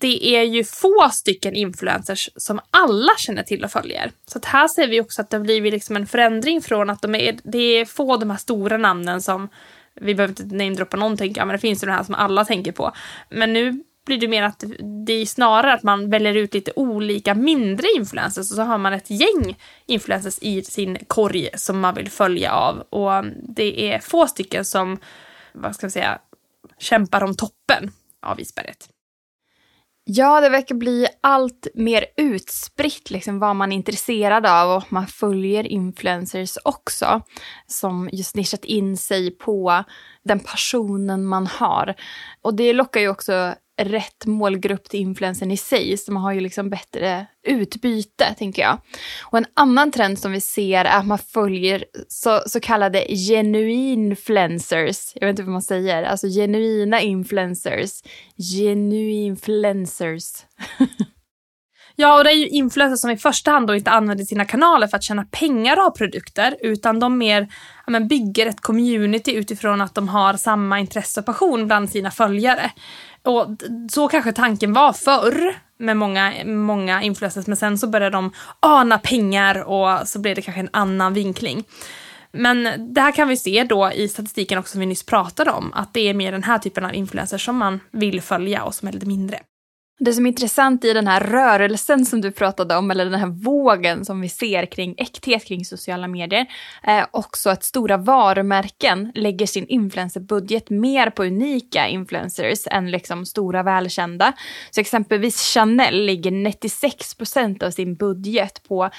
det 0.00 0.36
är 0.36 0.42
ju 0.42 0.64
få 0.64 1.10
stycken 1.12 1.54
influencers 1.54 2.30
som 2.36 2.60
alla 2.70 3.12
känner 3.18 3.42
till 3.42 3.64
och 3.64 3.70
följer. 3.70 4.12
Så 4.26 4.38
att 4.38 4.44
här 4.44 4.68
ser 4.68 4.88
vi 4.88 5.00
också 5.00 5.22
att 5.22 5.30
det 5.30 5.36
har 5.36 5.44
blivit 5.44 5.72
liksom 5.72 5.96
en 5.96 6.06
förändring 6.06 6.62
från 6.62 6.90
att 6.90 7.02
de 7.02 7.14
är, 7.14 7.38
det 7.44 7.58
är 7.58 7.84
få 7.84 8.16
de 8.16 8.30
här 8.30 8.38
stora 8.38 8.76
namnen 8.76 9.22
som 9.22 9.48
vi 10.00 10.14
behöver 10.14 10.42
inte 10.42 10.56
namedroppa 10.56 10.96
någonting, 10.96 11.32
jag, 11.36 11.46
men 11.46 11.54
det 11.54 11.60
finns 11.60 11.82
ju 11.82 11.86
den 11.86 11.96
här 11.96 12.04
som 12.04 12.14
alla 12.14 12.44
tänker 12.44 12.72
på. 12.72 12.92
Men 13.30 13.52
nu 13.52 13.84
blir 14.06 14.18
det 14.18 14.28
mer 14.28 14.42
att 14.42 14.64
det 15.06 15.12
är 15.12 15.26
snarare 15.26 15.72
att 15.72 15.82
man 15.82 16.10
väljer 16.10 16.34
ut 16.34 16.54
lite 16.54 16.72
olika 16.76 17.34
mindre 17.34 17.86
influencers 17.96 18.50
och 18.50 18.56
så 18.56 18.62
har 18.62 18.78
man 18.78 18.92
ett 18.92 19.10
gäng 19.10 19.58
influencers 19.86 20.38
i 20.40 20.62
sin 20.62 20.98
korg 21.06 21.48
som 21.54 21.80
man 21.80 21.94
vill 21.94 22.10
följa 22.10 22.52
av. 22.52 22.78
Och 22.78 23.24
det 23.48 23.92
är 23.92 23.98
få 23.98 24.26
stycken 24.26 24.64
som, 24.64 24.98
vad 25.52 25.74
ska 25.74 25.86
vi 25.86 25.90
säga, 25.90 26.18
kämpar 26.78 27.24
om 27.24 27.34
toppen 27.34 27.90
av 28.22 28.40
isberget. 28.40 28.88
Ja, 30.04 30.40
det 30.40 30.48
verkar 30.48 30.74
bli 30.74 31.06
allt 31.20 31.66
mer 31.74 32.06
utspritt 32.16 33.10
liksom, 33.10 33.38
vad 33.38 33.56
man 33.56 33.72
är 33.72 33.76
intresserad 33.76 34.46
av 34.46 34.76
och 34.76 34.92
man 34.92 35.06
följer 35.06 35.66
influencers 35.66 36.58
också 36.64 37.20
som 37.66 38.08
just 38.12 38.36
nischat 38.36 38.64
in 38.64 38.96
sig 38.96 39.30
på 39.30 39.84
den 40.24 40.40
passionen 40.40 41.24
man 41.24 41.46
har. 41.46 41.94
Och 42.42 42.54
det 42.54 42.72
lockar 42.72 43.00
ju 43.00 43.08
också 43.08 43.54
rätt 43.80 44.26
målgrupp 44.26 44.88
till 44.88 45.00
influensen 45.00 45.50
i 45.50 45.56
sig, 45.56 45.96
så 45.96 46.12
man 46.12 46.22
har 46.22 46.32
ju 46.32 46.40
liksom 46.40 46.70
bättre 46.70 47.26
utbyte, 47.42 48.34
tänker 48.38 48.62
jag. 48.62 48.80
Och 49.22 49.38
en 49.38 49.46
annan 49.54 49.90
trend 49.90 50.18
som 50.18 50.32
vi 50.32 50.40
ser 50.40 50.84
är 50.84 50.98
att 50.98 51.06
man 51.06 51.18
följer 51.18 51.84
så, 52.08 52.40
så 52.46 52.60
kallade 52.60 53.06
genuinfluencers. 53.08 55.12
Jag 55.14 55.26
vet 55.26 55.32
inte 55.32 55.42
vad 55.42 55.52
man 55.52 55.62
säger, 55.62 56.02
alltså 56.02 56.28
genuina 56.28 57.00
influencers. 57.00 58.02
Genuinfluencers. 58.36 60.32
Ja, 61.96 62.18
och 62.18 62.24
det 62.24 62.30
är 62.30 62.36
ju 62.36 62.48
influencers 62.48 63.00
som 63.00 63.10
i 63.10 63.16
första 63.16 63.50
hand 63.50 63.66
då 63.66 63.74
inte 63.74 63.90
använder 63.90 64.24
sina 64.24 64.44
kanaler 64.44 64.86
för 64.86 64.96
att 64.96 65.02
tjäna 65.02 65.24
pengar 65.30 65.86
av 65.86 65.90
produkter, 65.90 66.56
utan 66.60 67.00
de 67.00 67.18
mer 67.18 67.48
ja, 67.86 67.90
men 67.90 68.08
bygger 68.08 68.46
ett 68.46 68.60
community 68.60 69.34
utifrån 69.34 69.80
att 69.80 69.94
de 69.94 70.08
har 70.08 70.34
samma 70.34 70.80
intresse 70.80 71.20
och 71.20 71.26
passion 71.26 71.66
bland 71.66 71.90
sina 71.90 72.10
följare. 72.10 72.70
Och 73.22 73.46
så 73.90 74.08
kanske 74.08 74.32
tanken 74.32 74.72
var 74.72 74.92
förr 74.92 75.54
med 75.78 75.96
många, 75.96 76.32
många 76.44 77.02
influencers, 77.02 77.46
men 77.46 77.56
sen 77.56 77.78
så 77.78 77.86
började 77.86 78.16
de 78.16 78.32
ana 78.60 78.98
pengar 78.98 79.62
och 79.62 80.08
så 80.08 80.18
blev 80.18 80.34
det 80.34 80.42
kanske 80.42 80.60
en 80.60 80.70
annan 80.72 81.14
vinkling. 81.14 81.64
Men 82.32 82.68
det 82.94 83.00
här 83.00 83.12
kan 83.12 83.28
vi 83.28 83.36
se 83.36 83.64
då 83.64 83.92
i 83.92 84.08
statistiken 84.08 84.58
också 84.58 84.72
som 84.72 84.80
vi 84.80 84.86
nyss 84.86 85.06
pratade 85.06 85.50
om, 85.50 85.72
att 85.72 85.94
det 85.94 86.08
är 86.08 86.14
mer 86.14 86.32
den 86.32 86.42
här 86.42 86.58
typen 86.58 86.84
av 86.84 86.94
influencers 86.94 87.44
som 87.44 87.56
man 87.56 87.80
vill 87.90 88.22
följa 88.22 88.64
och 88.64 88.74
som 88.74 88.88
är 88.88 88.92
lite 88.92 89.06
mindre. 89.06 89.38
Det 90.04 90.12
som 90.12 90.26
är 90.26 90.30
intressant 90.30 90.84
i 90.84 90.92
den 90.92 91.06
här 91.06 91.20
rörelsen 91.20 92.06
som 92.06 92.20
du 92.20 92.32
pratade 92.32 92.76
om, 92.76 92.90
eller 92.90 93.04
den 93.04 93.20
här 93.20 93.26
vågen 93.26 94.04
som 94.04 94.20
vi 94.20 94.28
ser 94.28 94.66
kring 94.66 94.94
äkthet 94.98 95.44
kring 95.44 95.64
sociala 95.64 96.08
medier, 96.08 96.46
är 96.82 97.06
också 97.10 97.50
att 97.50 97.64
stora 97.64 97.96
varumärken 97.96 99.12
lägger 99.14 99.46
sin 99.46 99.66
influencerbudget 99.66 100.70
mer 100.70 101.10
på 101.10 101.24
unika 101.24 101.88
influencers 101.88 102.66
än 102.70 102.90
liksom 102.90 103.26
stora 103.26 103.62
välkända. 103.62 104.32
Så 104.70 104.80
exempelvis 104.80 105.52
Chanel 105.54 106.06
ligger 106.06 106.30
96 106.30 107.14
procent 107.14 107.62
av 107.62 107.70
sin 107.70 107.94
budget 107.94 108.62
på 108.68 108.84
eh, 108.84 108.90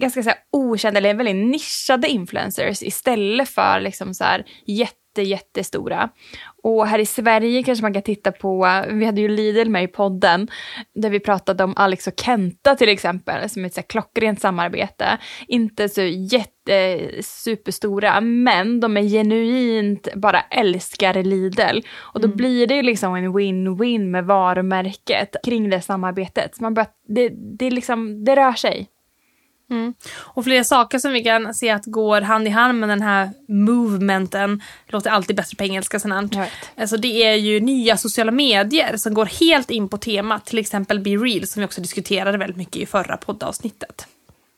ganska 0.00 0.22
så 0.22 0.28
här, 0.28 0.38
okända 0.50 0.98
eller 0.98 1.14
väldigt 1.14 1.50
nischade 1.50 2.08
influencers 2.08 2.82
istället 2.82 3.48
för 3.48 3.80
liksom 3.80 4.14
så 4.14 4.24
här, 4.24 4.44
jätte 4.66 4.99
jätte, 5.22 5.60
jättestora. 5.60 6.08
Och 6.62 6.86
här 6.86 6.98
i 6.98 7.06
Sverige 7.06 7.62
kanske 7.62 7.82
man 7.82 7.92
kan 7.92 8.02
titta 8.02 8.32
på, 8.32 8.82
vi 8.88 9.04
hade 9.04 9.20
ju 9.20 9.28
Lidl 9.28 9.68
med 9.68 9.84
i 9.84 9.88
podden, 9.88 10.48
där 10.94 11.10
vi 11.10 11.20
pratade 11.20 11.64
om 11.64 11.74
Alex 11.76 12.06
och 12.06 12.20
Kenta 12.20 12.74
till 12.74 12.88
exempel, 12.88 13.50
som 13.50 13.62
är 13.62 13.66
ett 13.66 13.74
så 13.74 13.82
klockrent 13.82 14.40
samarbete. 14.40 15.18
Inte 15.48 15.88
så 15.88 16.02
jätte 16.02 17.00
superstora, 17.22 18.20
men 18.20 18.80
de 18.80 18.96
är 18.96 19.02
genuint 19.02 20.08
bara 20.14 20.40
älskar 20.40 21.22
Lidl. 21.22 21.80
Och 21.98 22.20
då 22.20 22.26
mm. 22.26 22.36
blir 22.36 22.66
det 22.66 22.74
ju 22.74 22.82
liksom 22.82 23.14
en 23.14 23.32
win-win 23.32 24.10
med 24.10 24.24
varumärket 24.24 25.36
kring 25.44 25.70
det 25.70 25.80
samarbetet. 25.80 26.56
Så 26.56 26.62
man 26.62 26.74
bara, 26.74 26.86
det, 27.08 27.28
det, 27.58 27.70
liksom, 27.70 28.24
det 28.24 28.36
rör 28.36 28.52
sig. 28.52 28.88
Mm. 29.70 29.94
Och 30.16 30.44
flera 30.44 30.64
saker 30.64 30.98
som 30.98 31.12
vi 31.12 31.24
kan 31.24 31.54
se 31.54 31.70
att 31.70 31.86
går 31.86 32.20
hand 32.20 32.46
i 32.46 32.50
hand 32.50 32.80
med 32.80 32.88
den 32.88 33.02
här 33.02 33.30
movementen, 33.48 34.62
låter 34.86 35.10
alltid 35.10 35.36
bättre 35.36 35.56
på 35.56 35.64
engelska 35.64 36.00
sånt. 36.00 36.36
Alltså 36.76 36.96
det 36.96 37.22
är 37.22 37.34
ju 37.34 37.60
nya 37.60 37.96
sociala 37.96 38.32
medier 38.32 38.96
som 38.96 39.14
går 39.14 39.26
helt 39.26 39.70
in 39.70 39.88
på 39.88 39.98
temat, 39.98 40.46
till 40.46 40.58
exempel 40.58 41.00
Be 41.00 41.10
Real 41.10 41.46
som 41.46 41.60
vi 41.60 41.66
också 41.66 41.80
diskuterade 41.80 42.38
väldigt 42.38 42.56
mycket 42.56 42.76
i 42.76 42.86
förra 42.86 43.16
poddavsnittet. 43.16 44.06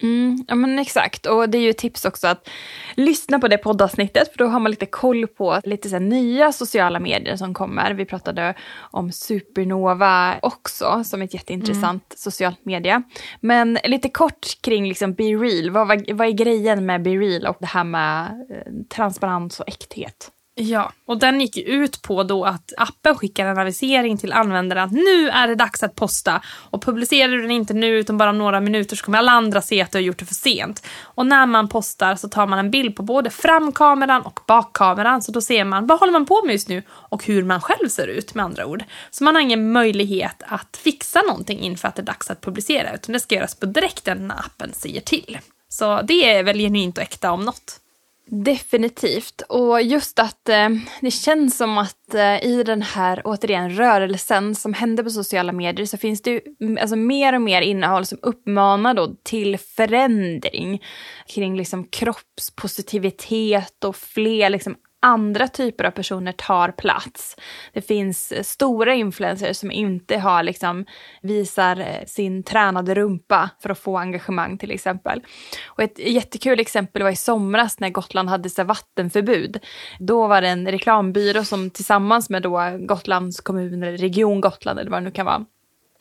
Mm, 0.02 0.44
ja 0.48 0.54
men 0.54 0.78
exakt, 0.78 1.26
och 1.26 1.48
det 1.48 1.58
är 1.58 1.62
ju 1.62 1.70
ett 1.70 1.78
tips 1.78 2.04
också 2.04 2.26
att 2.26 2.48
lyssna 2.94 3.38
på 3.38 3.48
det 3.48 3.58
poddavsnittet 3.58 4.32
för 4.32 4.38
då 4.38 4.46
har 4.46 4.60
man 4.60 4.70
lite 4.70 4.86
koll 4.86 5.26
på 5.26 5.60
lite 5.64 5.88
så 5.88 5.98
nya 5.98 6.52
sociala 6.52 7.00
medier 7.00 7.36
som 7.36 7.54
kommer. 7.54 7.94
Vi 7.94 8.04
pratade 8.04 8.54
om 8.78 9.12
Supernova 9.12 10.38
också 10.42 11.04
som 11.04 11.22
ett 11.22 11.34
jätteintressant 11.34 12.02
mm. 12.02 12.16
socialt 12.16 12.64
media. 12.64 13.02
Men 13.40 13.78
lite 13.84 14.08
kort 14.08 14.46
kring 14.60 14.88
liksom 14.88 15.14
Be 15.14 15.24
Real, 15.24 15.70
vad, 15.70 15.88
vad, 15.88 16.10
vad 16.10 16.26
är 16.26 16.32
grejen 16.32 16.86
med 16.86 17.02
Be 17.02 17.10
Real 17.10 17.46
och 17.46 17.56
det 17.60 17.66
här 17.66 17.84
med 17.84 18.46
eh, 18.50 18.72
transparens 18.88 19.60
och 19.60 19.68
äkthet? 19.68 20.30
Ja, 20.54 20.92
och 21.06 21.18
den 21.18 21.40
gick 21.40 21.56
ut 21.56 22.02
på 22.02 22.22
då 22.22 22.44
att 22.44 22.72
appen 22.76 23.16
skickar 23.16 23.46
en 23.46 23.58
avisering 23.58 24.18
till 24.18 24.32
användaren 24.32 24.84
att 24.84 24.92
nu 24.92 25.28
är 25.28 25.48
det 25.48 25.54
dags 25.54 25.82
att 25.82 25.94
posta. 25.94 26.42
Och 26.46 26.82
publicerar 26.82 27.32
du 27.32 27.42
den 27.42 27.50
inte 27.50 27.74
nu 27.74 27.98
utan 27.98 28.18
bara 28.18 28.32
några 28.32 28.60
minuter 28.60 28.96
så 28.96 29.04
kommer 29.04 29.18
alla 29.18 29.32
andra 29.32 29.60
se 29.60 29.82
att 29.82 29.92
du 29.92 29.98
har 29.98 30.02
gjort 30.02 30.18
det 30.18 30.24
för 30.24 30.34
sent. 30.34 30.86
Och 31.02 31.26
när 31.26 31.46
man 31.46 31.68
postar 31.68 32.16
så 32.16 32.28
tar 32.28 32.46
man 32.46 32.58
en 32.58 32.70
bild 32.70 32.96
på 32.96 33.02
både 33.02 33.30
framkameran 33.30 34.22
och 34.22 34.40
bakkameran 34.46 35.22
så 35.22 35.32
då 35.32 35.40
ser 35.40 35.64
man 35.64 35.86
vad 35.86 36.00
håller 36.00 36.12
man 36.12 36.26
på 36.26 36.42
med 36.44 36.52
just 36.52 36.68
nu 36.68 36.82
och 36.90 37.24
hur 37.24 37.44
man 37.44 37.60
själv 37.60 37.88
ser 37.88 38.06
ut 38.06 38.34
med 38.34 38.44
andra 38.44 38.66
ord. 38.66 38.84
Så 39.10 39.24
man 39.24 39.34
har 39.34 39.42
ingen 39.42 39.72
möjlighet 39.72 40.42
att 40.46 40.76
fixa 40.76 41.22
någonting 41.22 41.58
inför 41.58 41.88
att 41.88 41.96
det 41.96 42.02
är 42.02 42.06
dags 42.06 42.30
att 42.30 42.40
publicera 42.40 42.94
utan 42.94 43.12
det 43.12 43.20
ska 43.20 43.34
göras 43.34 43.54
på 43.54 43.66
direkten 43.66 44.28
när 44.28 44.38
appen 44.38 44.72
säger 44.72 45.00
till. 45.00 45.38
Så 45.68 46.02
det 46.02 46.30
är 46.30 46.42
väl 46.42 46.58
genuint 46.58 46.98
och 46.98 47.02
äkta 47.02 47.32
om 47.32 47.44
något. 47.44 47.81
Definitivt. 48.26 49.42
Och 49.48 49.82
just 49.82 50.18
att 50.18 50.48
eh, 50.48 50.68
det 51.00 51.10
känns 51.10 51.56
som 51.56 51.78
att 51.78 52.14
eh, 52.14 52.44
i 52.44 52.62
den 52.66 52.82
här, 52.82 53.22
återigen, 53.24 53.70
rörelsen 53.70 54.54
som 54.54 54.74
händer 54.74 55.02
på 55.02 55.10
sociala 55.10 55.52
medier 55.52 55.86
så 55.86 55.96
finns 55.96 56.22
det 56.22 56.30
ju 56.30 56.40
mm, 56.60 56.78
alltså, 56.80 56.96
mer 56.96 57.34
och 57.34 57.42
mer 57.42 57.62
innehåll 57.62 58.06
som 58.06 58.18
uppmanar 58.22 58.94
då 58.94 59.14
till 59.22 59.58
förändring 59.58 60.82
kring 61.26 61.56
liksom 61.56 61.84
kroppspositivitet 61.84 63.84
och 63.84 63.96
fler 63.96 64.50
liksom 64.50 64.76
andra 65.02 65.48
typer 65.48 65.84
av 65.84 65.90
personer 65.90 66.32
tar 66.32 66.68
plats. 66.68 67.36
Det 67.72 67.82
finns 67.82 68.32
eh, 68.32 68.42
stora 68.42 68.94
influencers 68.94 69.56
som 69.56 69.70
inte 69.70 70.18
har 70.18 70.42
liksom, 70.42 70.86
visar 71.22 71.80
eh, 71.80 72.06
sin 72.06 72.42
tränade 72.42 72.94
rumpa 72.94 73.50
för 73.62 73.70
att 73.70 73.78
få 73.78 73.98
engagemang 73.98 74.58
till 74.58 74.70
exempel. 74.70 75.22
Och 75.66 75.82
ett 75.82 75.98
jättekul 75.98 76.60
exempel 76.60 77.02
var 77.02 77.10
i 77.10 77.16
somras 77.16 77.80
när 77.80 77.90
Gotland 77.90 78.28
hade 78.28 78.50
så 78.50 78.64
vattenförbud. 78.64 79.58
Då 79.98 80.26
var 80.26 80.40
det 80.40 80.48
en 80.48 80.70
reklambyrå 80.70 81.44
som 81.44 81.70
tillsammans 81.70 82.30
med 82.30 82.42
då 82.42 82.60
Gotlands 82.80 83.40
kommun 83.40 83.82
eller 83.82 83.98
Region 83.98 84.40
Gotland 84.40 84.78
eller 84.78 84.90
vad 84.90 85.00
det 85.00 85.04
nu 85.04 85.10
kan 85.10 85.26
vara 85.26 85.44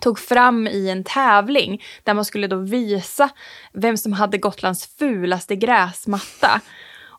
tog 0.02 0.20
fram 0.20 0.68
i 0.68 0.90
en 0.90 1.04
tävling 1.04 1.84
där 2.04 2.14
man 2.14 2.26
skulle 2.26 2.48
då 2.48 2.56
visa 2.56 3.30
vem 3.74 3.98
som 3.98 4.14
hade 4.14 4.38
Gotlands 4.38 4.98
fulaste 4.98 5.56
gräsmatta. 5.56 6.62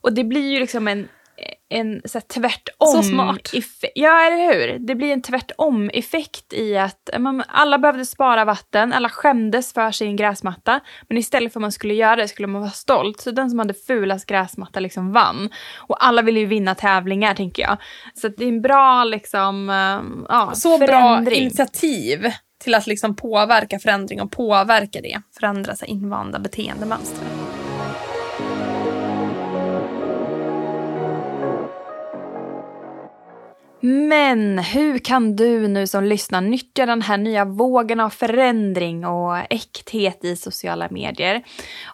Och 0.02 0.12
det 0.12 0.24
blir 0.24 0.50
ju 0.50 0.60
liksom 0.60 0.88
en 0.88 1.08
en 1.68 2.02
så 2.04 2.18
här, 2.18 2.24
tvärtom. 2.40 2.88
Så 2.88 3.02
smart. 3.02 3.50
Ja, 3.94 4.26
eller 4.26 4.54
hur? 4.54 4.78
Det 4.78 4.94
blir 4.94 5.12
en 5.12 5.22
tvärtom-effekt 5.22 6.52
i 6.52 6.76
att 6.76 7.10
man, 7.18 7.42
alla 7.48 7.78
behövde 7.78 8.06
spara 8.06 8.44
vatten, 8.44 8.92
alla 8.92 9.08
skämdes 9.08 9.72
för 9.72 9.90
sin 9.90 10.16
gräsmatta. 10.16 10.80
Men 11.08 11.18
istället 11.18 11.52
för 11.52 11.60
att 11.60 11.62
man 11.62 11.72
skulle 11.72 11.94
göra 11.94 12.16
det 12.16 12.28
skulle 12.28 12.48
man 12.48 12.60
vara 12.60 12.70
stolt. 12.70 13.20
Så 13.20 13.30
den 13.30 13.50
som 13.50 13.58
hade 13.58 13.74
fulast 13.74 14.26
gräsmatta 14.26 14.80
liksom 14.80 15.12
vann. 15.12 15.50
Och 15.76 16.04
alla 16.04 16.22
ville 16.22 16.40
ju 16.40 16.46
vinna 16.46 16.74
tävlingar, 16.74 17.34
tänker 17.34 17.62
jag. 17.62 17.76
Så 18.14 18.28
det 18.28 18.44
är 18.44 18.48
en 18.48 18.62
bra 18.62 19.04
liksom, 19.04 19.70
uh, 19.70 20.24
ja, 20.28 20.50
Så 20.54 20.78
förändring. 20.78 21.24
bra 21.24 21.34
initiativ 21.34 22.32
till 22.64 22.74
att 22.74 22.86
liksom 22.86 23.16
påverka 23.16 23.78
förändring 23.78 24.20
och 24.20 24.30
påverka 24.30 25.00
det. 25.00 25.22
Förändra 25.38 25.76
sig 25.76 25.88
invanda 25.88 26.38
beteendemönster. 26.38 27.26
Men 33.84 34.58
hur 34.58 34.98
kan 34.98 35.36
du 35.36 35.68
nu 35.68 35.86
som 35.86 36.04
lyssnar 36.04 36.40
nyttja 36.40 36.86
den 36.86 37.02
här 37.02 37.16
nya 37.16 37.44
vågen 37.44 38.00
av 38.00 38.10
förändring 38.10 39.06
och 39.06 39.36
äkthet 39.50 40.24
i 40.24 40.36
sociala 40.36 40.88
medier? 40.90 41.42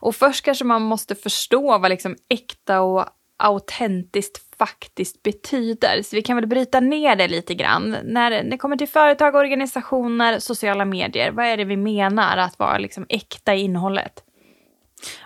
Och 0.01 0.17
först 0.17 0.45
kanske 0.45 0.65
man 0.65 0.83
måste 0.83 1.15
förstå 1.15 1.79
vad 1.79 1.91
liksom 1.91 2.17
äkta 2.29 2.81
och 2.81 3.05
autentiskt 3.37 4.57
faktiskt 4.59 5.23
betyder. 5.23 6.03
Så 6.03 6.17
vi 6.17 6.23
kan 6.23 6.37
väl 6.37 6.47
bryta 6.47 6.81
ner 6.81 7.17
det 7.17 7.29
lite 7.29 7.55
grann. 7.55 7.97
När 8.05 8.43
det 8.43 8.57
kommer 8.57 8.77
till 8.77 8.89
företag, 8.89 9.35
organisationer, 9.35 10.39
sociala 10.39 10.85
medier, 10.85 11.31
vad 11.31 11.47
är 11.47 11.57
det 11.57 11.65
vi 11.65 11.77
menar 11.77 12.37
att 12.37 12.59
vara 12.59 12.79
liksom 12.79 13.07
äkta 13.09 13.55
i 13.55 13.61
innehållet? 13.61 14.25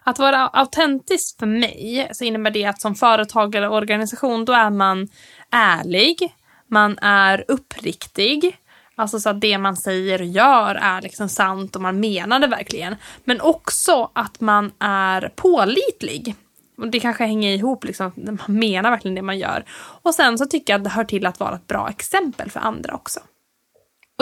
Att 0.02 0.19
vara 0.19 0.49
autentisk 0.49 1.38
för 1.38 1.47
mig 1.47 2.09
så 2.12 2.25
innebär 2.25 2.50
det 2.50 2.64
att 2.64 2.81
som 2.81 2.95
företag 2.95 3.54
eller 3.54 3.71
organisation 3.71 4.45
då 4.45 4.52
är 4.52 4.71
man 4.71 5.09
ärlig, 5.50 6.33
man 6.73 6.99
är 6.99 7.45
uppriktig. 7.49 8.59
Alltså 8.95 9.21
så 9.21 9.29
att 9.31 9.41
det 9.41 9.59
man 9.59 9.76
säger 9.76 10.21
och 10.21 10.26
gör 10.26 10.75
är 10.75 11.02
liksom 11.02 11.29
sant 11.29 11.76
och 11.76 11.83
man 11.83 12.00
menar 12.00 12.38
det 12.38 12.47
verkligen. 12.47 12.97
Men 13.25 13.41
också 13.41 14.11
att 14.12 14.41
man 14.41 14.73
är 14.79 15.33
pålitlig. 15.37 16.35
Och 16.79 16.88
det 16.88 17.00
kanske 17.00 17.25
hänger 17.25 17.55
ihop, 17.55 17.85
liksom, 17.85 18.12
man 18.17 18.59
menar 18.59 18.91
verkligen 18.91 19.14
det 19.14 19.23
man 19.23 19.38
gör. 19.38 19.64
Och 20.02 20.14
sen 20.14 20.38
så 20.38 20.47
tycker 20.47 20.73
jag 20.73 20.79
att 20.79 20.85
det 20.85 20.91
hör 20.91 21.05
till 21.05 21.26
att 21.26 21.41
vara 21.41 21.55
ett 21.55 21.67
bra 21.67 21.88
exempel 21.88 22.50
för 22.50 22.61
andra 22.61 22.95
också. 22.95 23.21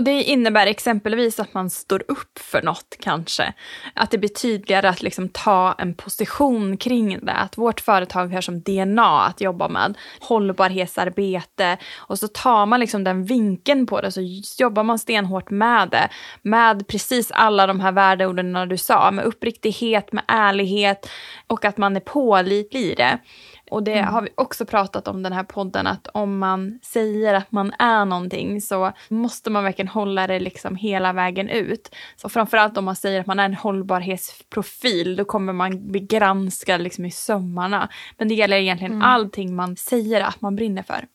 Och 0.01 0.05
det 0.05 0.23
innebär 0.23 0.67
exempelvis 0.67 1.41
att 1.41 1.55
man 1.55 1.71
står 1.71 2.05
upp 2.09 2.39
för 2.39 2.63
något 2.63 2.97
kanske. 3.01 3.53
Att 3.95 4.11
det 4.11 4.19
blir 4.19 4.29
tydligare 4.29 4.89
att 4.89 5.03
liksom 5.03 5.29
ta 5.29 5.75
en 5.79 5.95
position 5.95 6.77
kring 6.77 7.19
det. 7.23 7.33
Att 7.33 7.59
vårt 7.59 7.81
företag 7.81 8.35
har 8.35 8.41
som 8.41 8.61
DNA 8.61 9.21
att 9.27 9.41
jobba 9.41 9.69
med 9.69 9.99
hållbarhetsarbete 10.21 11.77
och 11.97 12.19
så 12.19 12.29
tar 12.29 12.67
man 12.67 12.81
liksom 12.81 13.05
den 13.05 13.25
vinkeln 13.25 13.87
på 13.87 14.01
det 14.01 14.13
så 14.13 14.21
jobbar 14.59 14.83
man 14.83 14.99
stenhårt 14.99 15.51
med 15.51 15.89
det. 15.91 16.09
Med 16.43 16.89
precis 16.89 17.31
alla 17.31 17.67
de 17.67 17.81
här 17.81 17.93
värdeorden 17.93 18.69
du 18.69 18.77
sa, 18.77 19.11
med 19.11 19.25
uppriktighet, 19.25 20.13
med 20.13 20.25
ärlighet 20.29 21.11
och 21.47 21.65
att 21.65 21.79
man 21.79 21.97
är 21.97 22.01
pålitlig 22.01 22.81
i 22.81 22.95
det. 22.95 23.19
Och 23.71 23.83
det 23.83 23.99
mm. 23.99 24.15
har 24.15 24.23
vi 24.23 24.29
också 24.35 24.67
pratat 24.67 25.09
om 25.09 25.23
den 25.23 25.33
här 25.33 25.45
podden 25.45 25.87
att 25.87 26.07
om 26.07 26.39
man 26.39 26.79
säger 26.83 27.35
att 27.35 27.53
man 27.53 27.73
är 27.79 28.05
någonting 28.05 28.61
så 28.61 28.93
måste 29.09 29.51
man 29.51 29.65
verkligen 29.65 29.89
hålla 29.89 30.27
det 30.27 30.41
liksom 30.41 30.77
hela 30.77 31.13
vägen 31.13 31.49
ut. 31.49 31.95
Så 32.17 32.29
framförallt 32.29 32.77
om 32.77 32.85
man 32.85 32.97
säger 32.97 33.21
att 33.21 33.27
man 33.27 33.41
är 33.41 33.45
en 33.45 33.55
hållbarhetsprofil 33.55 35.17
då 35.17 35.25
kommer 35.25 35.53
man 35.53 35.91
bli 35.91 36.01
granskad 36.01 36.81
liksom 36.81 37.05
i 37.05 37.11
sömmarna. 37.11 37.89
Men 38.19 38.29
det 38.29 38.35
gäller 38.35 38.57
egentligen 38.57 38.93
mm. 38.93 39.03
allting 39.03 39.57
man 39.57 39.77
säger 39.77 40.21
att 40.21 40.41
man 40.41 40.57
brinner 40.57 40.83
för. 40.83 41.07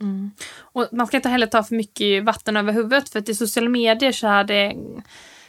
Mm. 0.00 0.30
Och 0.60 0.88
man 0.92 1.06
ska 1.06 1.16
inte 1.16 1.28
heller 1.28 1.46
ta 1.46 1.62
för 1.62 1.74
mycket 1.74 2.24
vatten 2.24 2.56
över 2.56 2.72
huvudet 2.72 3.08
för 3.08 3.18
att 3.18 3.28
i 3.28 3.34
sociala 3.34 3.68
medier 3.68 4.12
så 4.12 4.26
är 4.26 4.44
det 4.44 4.76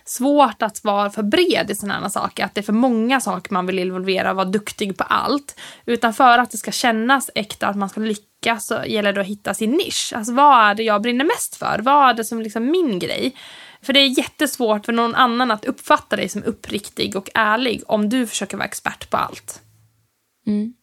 svårt 0.06 0.62
att 0.62 0.84
vara 0.84 1.10
för 1.10 1.24
bred 1.24 1.72
i 1.72 1.76
sådana 1.76 2.00
här 2.00 2.10
saker. 2.10 2.46
Att 2.46 2.56
det 2.56 2.62
är 2.62 2.64
för 2.64 2.74
många 2.74 3.22
saker 3.22 3.54
man 3.54 3.66
vill 3.66 3.80
involvera 3.80 4.30
och 4.30 4.36
vara 4.36 4.46
duktig 4.46 4.98
på 4.98 5.04
allt. 5.04 5.60
Utan 5.86 6.14
för 6.14 6.38
att 6.38 6.52
det 6.52 6.58
ska 6.58 6.72
kännas 6.72 7.30
äkta, 7.36 7.68
att 7.68 7.76
man 7.76 7.90
ska 7.90 8.02
lyckas, 8.02 8.66
så 8.68 8.80
gäller 8.88 9.14
det 9.14 9.22
att 9.22 9.28
hitta 9.28 9.54
sin 9.54 9.72
nisch. 9.72 10.14
Alltså 10.16 10.34
vad 10.34 10.70
är 10.70 10.76
det 10.76 10.84
jag 10.84 11.02
brinner 11.02 11.26
mest 11.26 11.56
för? 11.56 11.80
Vad 11.84 12.10
är 12.10 12.14
det 12.14 12.24
som 12.24 12.40
är 12.40 12.44
liksom 12.44 12.72
min 12.72 13.00
grej? 13.00 13.36
För 13.82 13.94
det 13.94 14.00
är 14.00 14.18
jättesvårt 14.18 14.86
för 14.86 14.94
någon 14.94 15.16
annan 15.16 15.52
att 15.52 15.66
uppfatta 15.66 16.16
dig 16.16 16.30
som 16.30 16.44
uppriktig 16.44 17.16
och 17.16 17.30
ärlig 17.34 17.84
om 17.86 18.10
du 18.10 18.28
försöker 18.28 18.58
vara 18.58 18.68
expert 18.68 19.10
på 19.10 19.18
allt. 19.18 19.62
Mm. 20.48 20.74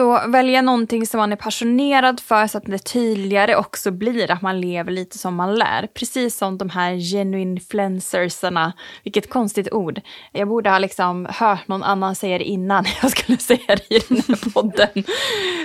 Så 0.00 0.20
välja 0.28 0.62
någonting 0.62 1.06
som 1.06 1.18
man 1.18 1.32
är 1.32 1.36
passionerad 1.36 2.20
för 2.20 2.46
så 2.46 2.58
att 2.58 2.64
det 2.64 2.78
tydligare 2.78 3.56
också 3.56 3.90
blir 3.90 4.30
att 4.30 4.42
man 4.42 4.60
lever 4.60 4.92
lite 4.92 5.18
som 5.18 5.34
man 5.34 5.54
lär. 5.54 5.86
Precis 5.86 6.36
som 6.36 6.58
de 6.58 6.70
här 6.70 6.96
genuinfluencersarna. 6.96 8.72
Vilket 9.04 9.30
konstigt 9.30 9.72
ord. 9.72 10.00
Jag 10.32 10.48
borde 10.48 10.70
ha 10.70 10.78
liksom 10.78 11.26
hört 11.30 11.68
någon 11.68 11.82
annan 11.82 12.14
säga 12.14 12.38
det 12.38 12.44
innan 12.44 12.84
jag 13.02 13.10
skulle 13.10 13.38
säga 13.38 13.66
det 13.66 13.94
i 13.94 13.98
den 14.08 14.16
här 14.28 14.50
podden. 14.50 15.04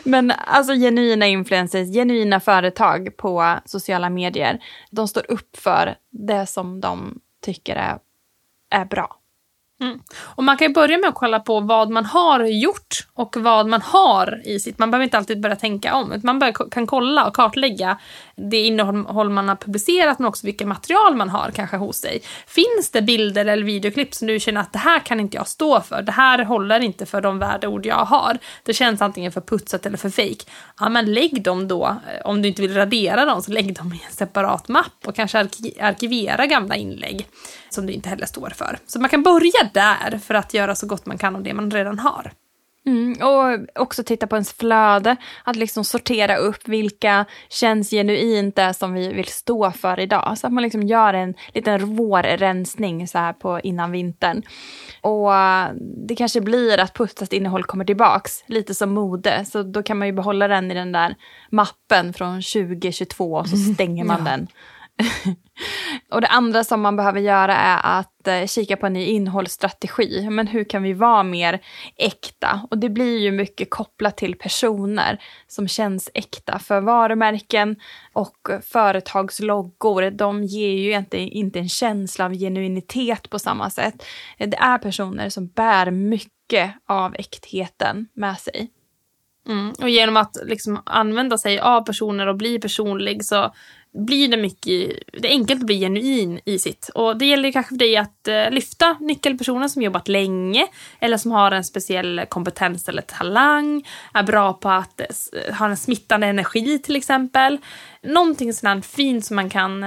Men 0.04 0.32
alltså 0.32 0.74
genuina 0.74 1.28
influencers, 1.28 1.94
genuina 1.94 2.40
företag 2.40 3.18
på 3.18 3.56
sociala 3.66 4.10
medier. 4.10 4.60
De 4.92 5.08
står 5.08 5.32
upp 5.32 5.58
för 5.58 5.96
det 6.12 6.46
som 6.46 6.82
de 6.82 7.20
tycker 7.42 7.76
är, 7.76 7.98
är 8.70 8.86
bra. 8.86 9.20
Mm. 9.82 10.00
Och 10.18 10.44
man 10.44 10.58
kan 10.58 10.68
ju 10.68 10.74
börja 10.74 10.98
med 10.98 11.10
att 11.10 11.16
kolla 11.16 11.40
på 11.40 11.60
vad 11.60 11.90
man 11.90 12.06
har 12.06 12.46
gjort 12.46 13.08
och 13.14 13.38
vad 13.38 13.68
man 13.68 13.82
har 13.82 14.42
i 14.46 14.60
sitt. 14.60 14.80
Man 14.80 14.92
behöver 14.92 15.04
inte 15.04 15.18
alltid 15.18 15.42
börja 15.42 15.56
tänka 15.56 15.96
om. 15.96 16.12
utan 16.12 16.38
Man 16.38 16.54
kan 16.72 16.88
kolla 16.88 17.28
och 17.28 17.36
kartlägga 17.36 17.98
det 18.36 18.58
innehåll 18.58 19.30
man 19.30 19.50
har 19.50 19.56
publicerat 19.56 20.20
men 20.20 20.28
också 20.28 20.46
vilka 20.46 20.66
material 20.66 21.16
man 21.16 21.30
har 21.30 21.52
kanske 21.52 21.78
hos 21.78 21.98
sig. 21.98 22.22
Finns 22.48 22.92
det 22.92 23.02
bilder 23.02 23.46
eller 23.46 23.64
videoklipp 23.64 24.14
som 24.14 24.28
du 24.28 24.40
känner 24.40 24.62
att 24.62 24.74
det 24.74 24.80
här 24.80 25.00
kan 25.00 25.20
inte 25.20 25.38
jag 25.38 25.48
stå 25.48 25.82
för. 25.82 26.02
Det 26.02 26.12
här 26.12 26.44
håller 26.44 26.80
inte 26.80 27.06
för 27.06 27.22
de 27.22 27.40
värdeord 27.40 27.86
jag 27.86 28.06
har. 28.06 28.38
Det 28.64 28.74
känns 28.74 29.02
antingen 29.02 29.32
för 29.32 29.42
putsat 29.42 29.86
eller 29.86 29.98
för 29.98 30.10
fejk. 30.10 30.50
Ja 30.80 30.90
men 30.90 31.14
lägg 31.14 31.44
dem 31.44 31.68
då, 31.68 31.86
eh, 31.86 32.26
om 32.26 32.42
du 32.42 32.48
inte 32.48 32.62
vill 32.62 32.74
radera 32.74 33.26
dem, 33.26 33.42
så 33.42 33.52
lägg 33.52 33.76
dem 33.76 33.94
i 33.94 34.02
en 34.08 34.14
separat 34.14 34.68
mapp 34.68 35.08
och 35.08 35.16
kanske 35.16 35.40
arkivera 35.80 36.46
gamla 36.46 36.76
inlägg 36.76 37.28
som 37.76 37.86
du 37.86 37.94
inte 37.94 38.10
heller 38.10 38.26
står 38.26 38.50
för. 38.50 38.78
Så 38.88 39.00
man 39.00 39.10
kan 39.10 39.24
börja 39.24 39.70
där 39.74 40.18
för 40.18 40.34
att 40.34 40.54
göra 40.54 40.76
så 40.76 40.88
gott 40.88 41.06
man 41.06 41.18
kan 41.18 41.36
av 41.36 41.44
det 41.44 41.54
man 41.54 41.72
redan 41.72 42.00
har. 42.00 42.32
Mm, 42.88 43.14
och 43.22 43.82
också 43.82 44.04
titta 44.04 44.28
på 44.28 44.36
ens 44.36 44.54
flöde, 44.54 45.16
att 45.44 45.56
liksom 45.56 45.86
sortera 45.86 46.36
upp 46.38 46.68
vilka 46.68 47.26
känns 47.50 47.90
genuint 47.90 48.56
det 48.56 48.74
som 48.74 48.94
vi 48.94 49.14
vill 49.14 49.28
stå 49.28 49.72
för 49.72 50.00
idag. 50.00 50.38
Så 50.38 50.48
att 50.48 50.54
man 50.54 50.64
liksom 50.64 50.84
gör 50.84 51.14
en 51.14 51.34
liten 51.54 51.96
vårrensning 51.96 53.08
så 53.08 53.18
här 53.18 53.34
på 53.34 53.60
innan 53.60 53.92
vintern. 53.92 54.44
Och 55.02 55.32
det 56.08 56.16
kanske 56.16 56.42
blir 56.42 56.80
att 56.80 56.94
putsat 56.94 57.34
innehåll 57.34 57.64
kommer 57.64 57.86
tillbaks, 57.86 58.44
lite 58.48 58.74
som 58.74 58.94
mode. 58.94 59.46
Så 59.46 59.64
då 59.64 59.84
kan 59.84 59.98
man 59.98 60.08
ju 60.08 60.14
behålla 60.14 60.48
den 60.48 60.72
i 60.72 60.74
den 60.74 60.92
där 60.92 61.16
mappen 61.50 62.14
från 62.14 62.42
2022 62.42 63.34
och 63.34 63.48
så 63.48 63.58
stänger 63.74 64.04
man 64.04 64.22
ja. 64.26 64.32
den 64.32 64.48
och 66.12 66.22
det 66.22 66.28
andra 66.28 66.64
som 66.64 66.82
man 66.82 66.96
behöver 66.96 67.20
göra 67.20 67.56
är 67.56 68.00
att 68.00 68.28
eh, 68.28 68.46
kika 68.46 68.78
på 68.78 68.86
en 68.86 68.94
ny 68.94 69.06
innehållsstrategi. 69.06 70.30
Men 70.30 70.48
hur 70.48 70.64
kan 70.64 70.84
vi 70.84 70.94
vara 70.94 71.24
mer 71.24 71.62
äkta? 71.96 72.68
Och 72.72 72.78
det 72.78 72.90
blir 72.90 73.18
ju 73.20 73.32
mycket 73.32 73.70
kopplat 73.70 74.18
till 74.18 74.36
personer 74.36 75.24
som 75.48 75.68
känns 75.68 76.10
äkta. 76.14 76.60
För 76.60 76.82
varumärken 76.82 77.76
och 78.14 78.38
företagsloggor, 78.64 80.12
de 80.12 80.44
ger 80.44 80.78
ju 80.78 80.94
inte, 80.94 81.18
inte 81.18 81.60
en 81.60 81.70
känsla 81.70 82.26
av 82.26 82.34
genuinitet 82.34 83.30
på 83.30 83.40
samma 83.40 83.70
sätt. 83.70 84.06
Det 84.38 84.58
är 84.58 84.78
personer 84.78 85.30
som 85.30 85.48
bär 85.48 85.92
mycket 85.92 86.74
av 86.88 87.16
äktheten 87.16 88.08
med 88.14 88.40
sig. 88.40 88.72
Mm. 89.48 89.74
Och 89.82 89.90
genom 89.90 90.18
att 90.18 90.38
liksom 90.46 90.82
använda 90.86 91.38
sig 91.38 91.60
av 91.60 91.82
personer 91.82 92.28
och 92.28 92.36
bli 92.36 92.60
personlig 92.60 93.26
så 93.26 93.54
blir 93.96 94.28
det 94.28 94.38
mycket, 94.38 95.00
det 95.14 95.28
är 95.28 95.32
enkelt 95.32 95.62
att 95.62 95.66
bli 95.66 95.80
genuin 95.80 96.40
i 96.46 96.60
sitt. 96.60 96.90
Och 96.94 97.18
det 97.18 97.26
gäller 97.26 97.52
kanske 97.52 97.70
för 97.70 97.80
dig 97.80 97.98
att 97.98 98.28
eh, 98.28 98.50
lyfta 98.52 98.98
nyckelpersoner 99.00 99.68
som 99.68 99.82
jobbat 99.82 100.08
länge 100.08 100.68
eller 101.00 101.18
som 101.18 101.32
har 101.32 101.52
en 101.52 101.64
speciell 101.64 102.26
kompetens 102.30 102.90
eller 102.90 103.02
talang, 103.02 103.88
är 104.14 104.24
bra 104.24 104.54
på 104.54 104.70
att 104.70 105.00
eh, 105.00 105.06
eh, 105.34 105.56
ha 105.56 105.70
en 105.70 105.78
smittande 105.78 106.28
energi 106.28 106.80
till 106.80 106.96
exempel. 106.96 107.58
Någonting 108.04 108.54
sådant 108.54 108.86
fint 108.86 109.26
som 109.26 109.36
man 109.36 109.50
kan 109.50 109.86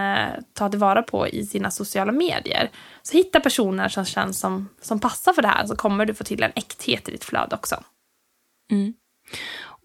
ta 0.52 0.68
tillvara 0.68 1.02
på 1.02 1.28
i 1.28 1.46
sina 1.46 1.70
sociala 1.70 2.12
medier. 2.12 2.70
Så 3.02 3.16
hitta 3.16 3.40
personer 3.40 3.88
som 3.88 4.04
känns 4.04 4.40
som, 4.40 4.68
som 4.82 5.00
passar 5.00 5.32
för 5.32 5.42
det 5.42 5.48
här 5.48 5.66
så 5.66 5.76
kommer 5.76 6.06
du 6.06 6.14
få 6.14 6.24
till 6.24 6.42
en 6.42 6.52
äkthet 6.54 7.08
i 7.08 7.12
ditt 7.12 7.24
flöde 7.24 7.54
också. 7.54 7.82
Mm. 8.72 8.94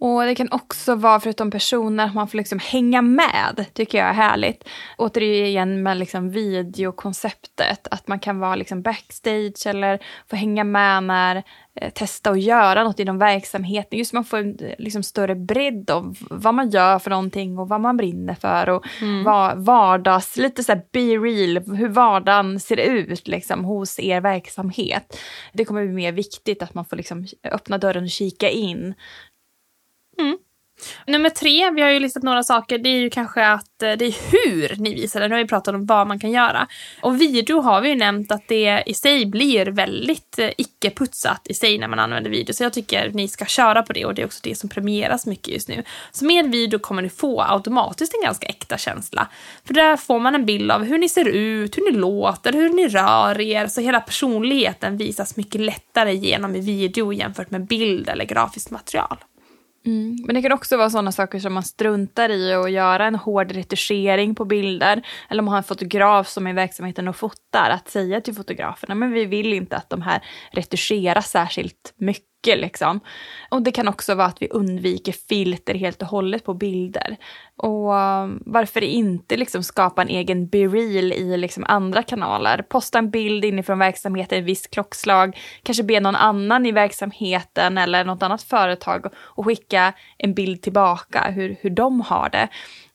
Och 0.04 0.26
det 0.26 0.36
kan 0.36 0.52
också 0.52 0.96
vara 0.96 1.20
förutom 1.20 1.52
personer 1.52 2.06
att 2.06 2.14
man 2.14 2.28
får 2.28 2.38
liksom 2.38 2.60
hänga 2.60 3.02
med, 3.02 3.66
tycker 3.74 3.98
jag 3.98 4.08
är 4.08 4.14
härligt. 4.14 4.64
Återigen 4.98 5.84
med 5.84 5.98
liksom 5.98 6.30
videokonceptet, 6.30 7.88
att 7.92 8.08
man 8.08 8.20
kan 8.20 8.40
vara 8.40 8.56
liksom 8.56 8.82
backstage 8.82 9.68
eller 9.68 10.00
få 10.30 10.36
hänga 10.36 10.64
med 10.64 11.04
när 11.04 11.44
eh, 11.76 11.90
testa 11.94 12.30
att 12.30 12.42
göra 12.42 12.84
något 12.84 13.00
inom 13.00 13.18
verksamheten. 13.18 14.00
Just 14.00 14.14
man 14.14 14.26
får 14.26 14.38
en 14.38 14.58
liksom, 14.78 15.04
större 15.04 15.36
bredd 15.36 15.90
av 15.90 16.18
vad 16.20 16.54
man 16.54 16.70
gör 16.70 17.00
för 17.00 17.10
någonting 17.10 17.58
och 17.58 17.70
vad 17.70 17.82
man 17.82 17.98
brinner 17.98 18.36
för. 18.36 18.70
Och 18.70 18.86
mm. 19.02 19.24
vad, 19.24 19.66
vardags, 19.66 20.38
lite 20.38 20.64
så 20.64 20.72
här 20.72 20.82
be 20.92 21.00
real, 21.00 21.76
hur 21.76 21.90
vardagen 21.90 22.60
ser 22.60 22.78
ut 22.78 23.28
liksom, 23.28 23.66
hos 23.66 24.00
er 24.00 24.22
verksamhet. 24.22 25.20
Det 25.54 25.66
kommer 25.66 25.86
bli 25.86 25.96
mer 25.96 26.12
viktigt 26.12 26.64
att 26.64 26.74
man 26.74 26.86
får 26.86 26.96
liksom, 26.96 27.26
öppna 27.44 27.78
dörren 27.78 28.04
och 28.04 28.10
kika 28.10 28.50
in. 28.50 28.94
Nummer 31.08 31.30
tre, 31.30 31.72
vi 31.72 31.82
har 31.82 31.90
ju 31.90 32.00
listat 32.00 32.24
några 32.24 32.44
saker, 32.44 32.78
det 32.78 32.90
är 32.90 33.00
ju 33.00 33.10
kanske 33.10 33.48
att 33.48 33.84
eh, 33.84 33.92
det 33.92 34.06
är 34.06 34.32
hur 34.32 34.76
ni 34.76 34.94
visar 34.94 35.20
det. 35.20 35.28
Nu 35.28 35.36
har 35.36 35.42
vi 35.42 35.48
pratat 35.48 35.76
om 35.76 35.86
vad 35.86 36.08
man 36.08 36.20
kan 36.20 36.32
göra. 36.32 36.68
Och 37.02 37.22
video 37.22 37.62
har 37.62 37.82
vi 37.82 37.90
ju 37.90 37.96
nämnt 37.96 38.32
att 38.32 38.48
det 38.48 38.84
i 38.86 38.94
sig 38.94 39.26
blir 39.26 39.66
väldigt 39.66 40.40
eh, 40.40 40.50
icke-putsat 40.58 41.48
i 41.50 41.54
sig 41.54 41.78
när 41.78 41.88
man 41.88 42.00
använder 42.00 42.30
video. 42.30 42.54
Så 42.54 42.64
jag 42.64 42.74
tycker 42.74 43.12
ni 43.14 43.28
ska 43.28 43.46
köra 43.46 43.84
på 43.84 43.94
det 43.94 44.06
och 44.06 44.14
det 44.14 44.22
är 44.22 44.26
också 44.26 44.40
det 44.44 44.56
som 44.56 44.70
premieras 44.70 45.26
mycket 45.26 45.48
just 45.48 45.68
nu. 45.68 45.84
Så 46.12 46.26
med 46.26 46.52
video 46.52 46.80
kommer 46.80 47.02
ni 47.02 47.10
få 47.10 47.42
automatiskt 47.42 48.14
en 48.14 48.26
ganska 48.26 48.48
äkta 48.48 48.78
känsla. 48.78 49.28
För 49.68 49.74
där 49.74 49.98
får 49.98 50.20
man 50.20 50.36
en 50.36 50.46
bild 50.46 50.72
av 50.72 50.84
hur 50.84 50.98
ni 50.98 51.10
ser 51.10 51.28
ut, 51.28 51.78
hur 51.78 51.92
ni 51.92 51.98
låter, 51.98 52.54
hur 52.54 52.70
ni 52.70 52.88
rör 52.88 53.42
er. 53.42 53.68
Så 53.68 53.82
hela 53.82 54.00
personligheten 54.00 54.98
visas 54.98 55.38
mycket 55.38 55.62
lättare 55.62 56.14
genom 56.16 56.56
i 56.56 56.60
video 56.60 57.14
jämfört 57.14 57.52
med 57.52 57.66
bild 57.66 58.10
eller 58.10 58.26
grafiskt 58.26 58.72
material. 58.72 59.18
Mm. 59.86 60.18
Men 60.26 60.36
det 60.36 60.42
kan 60.42 60.52
också 60.52 60.78
vara 60.78 60.90
sådana 60.90 61.12
saker 61.12 61.40
som 61.40 61.54
man 61.54 61.64
struntar 61.64 62.30
i 62.30 62.54
att 62.54 62.72
göra 62.72 63.06
en 63.06 63.16
hård 63.16 63.52
retuschering 63.52 64.36
på 64.36 64.46
bilder. 64.46 65.06
Eller 65.30 65.42
om 65.42 65.46
man 65.46 65.52
har 65.52 65.58
en 65.58 65.64
fotograf 65.64 66.28
som 66.28 66.48
är 66.48 66.52
i 66.52 66.54
verksamheten 66.54 67.08
och 67.08 67.16
fotar, 67.16 67.70
att 67.70 67.90
säga 67.90 68.22
till 68.22 68.36
fotograferna, 68.36 68.96
men 68.96 69.12
vi 69.12 69.26
vill 69.26 69.54
inte 69.54 69.78
att 69.78 69.90
de 69.90 70.02
här 70.02 70.24
retuscheras 70.52 71.30
särskilt 71.30 71.94
mycket 71.98 72.33
mycket. 72.44 72.62
Liksom. 72.62 73.00
Och 73.50 73.62
det 73.62 73.72
kan 73.72 73.88
också 73.88 74.16
vara 74.16 74.28
att 74.28 74.42
vi 74.42 74.48
undviker 74.48 75.12
filter 75.12 75.76
helt 75.76 76.02
och 76.02 76.08
hållet 76.08 76.46
på 76.46 76.54
bilder. 76.54 77.18
Och 77.58 77.94
um, 77.94 78.44
varför 78.46 78.84
inte 78.84 79.38
liksom 79.38 79.64
skapa 79.64 80.02
en 80.02 80.10
egen 80.10 80.48
be-real 80.48 81.14
i 81.14 81.38
liksom 81.38 81.64
andra 81.68 82.04
kanaler? 82.04 82.62
Posta 82.70 83.00
en 83.00 83.10
bild 83.10 83.46
inifrån 83.46 83.80
verksamheten 83.80 84.38
i 84.38 84.42
ett 84.42 84.48
visst 84.48 84.72
klockslag, 84.72 85.38
kanske 85.64 85.84
be 85.84 86.00
någon 86.00 86.16
annan 86.16 86.66
i 86.66 86.72
verksamheten 86.72 87.78
eller 87.78 88.06
något 88.06 88.24
annat 88.24 88.44
företag 88.44 89.06
och 89.36 89.46
skicka 89.46 89.94
en 90.18 90.34
bild 90.34 90.62
tillbaka 90.62 91.32
hur, 91.32 91.58
hur 91.62 91.70
de 91.70 92.02
har 92.02 92.30
det 92.30 92.50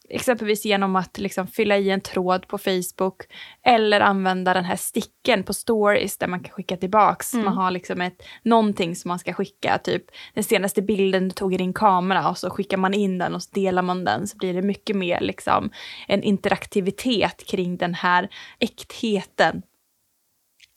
exempelvis 0.09 0.65
genom 0.65 0.95
att 0.95 1.17
liksom 1.17 1.47
fylla 1.47 1.77
i 1.77 1.89
en 1.89 2.01
tråd 2.01 2.47
på 2.47 2.57
Facebook 2.57 3.23
eller 3.63 4.01
använda 4.01 4.53
den 4.53 4.65
här 4.65 4.75
sticken 4.75 5.43
på 5.43 5.53
stories 5.53 6.17
där 6.17 6.27
man 6.27 6.39
kan 6.39 6.51
skicka 6.51 6.77
tillbaks. 6.77 7.33
Mm. 7.33 7.45
Man 7.45 7.53
har 7.53 7.71
liksom 7.71 8.01
ett, 8.01 8.23
någonting 8.43 8.95
som 8.95 9.09
man 9.09 9.19
ska 9.19 9.33
skicka, 9.33 9.77
typ 9.77 10.03
den 10.33 10.43
senaste 10.43 10.81
bilden 10.81 11.27
du 11.27 11.33
tog 11.33 11.53
i 11.53 11.57
din 11.57 11.73
kamera 11.73 12.29
och 12.29 12.37
så 12.37 12.49
skickar 12.49 12.77
man 12.77 12.93
in 12.93 13.17
den 13.17 13.35
och 13.35 13.43
så 13.43 13.49
delar 13.53 13.81
man 13.81 14.03
den 14.03 14.27
så 14.27 14.37
blir 14.37 14.53
det 14.53 14.61
mycket 14.61 14.95
mer 14.95 15.19
liksom 15.19 15.69
en 16.07 16.23
interaktivitet 16.23 17.45
kring 17.47 17.77
den 17.77 17.93
här 17.93 18.29
äktheten. 18.59 19.61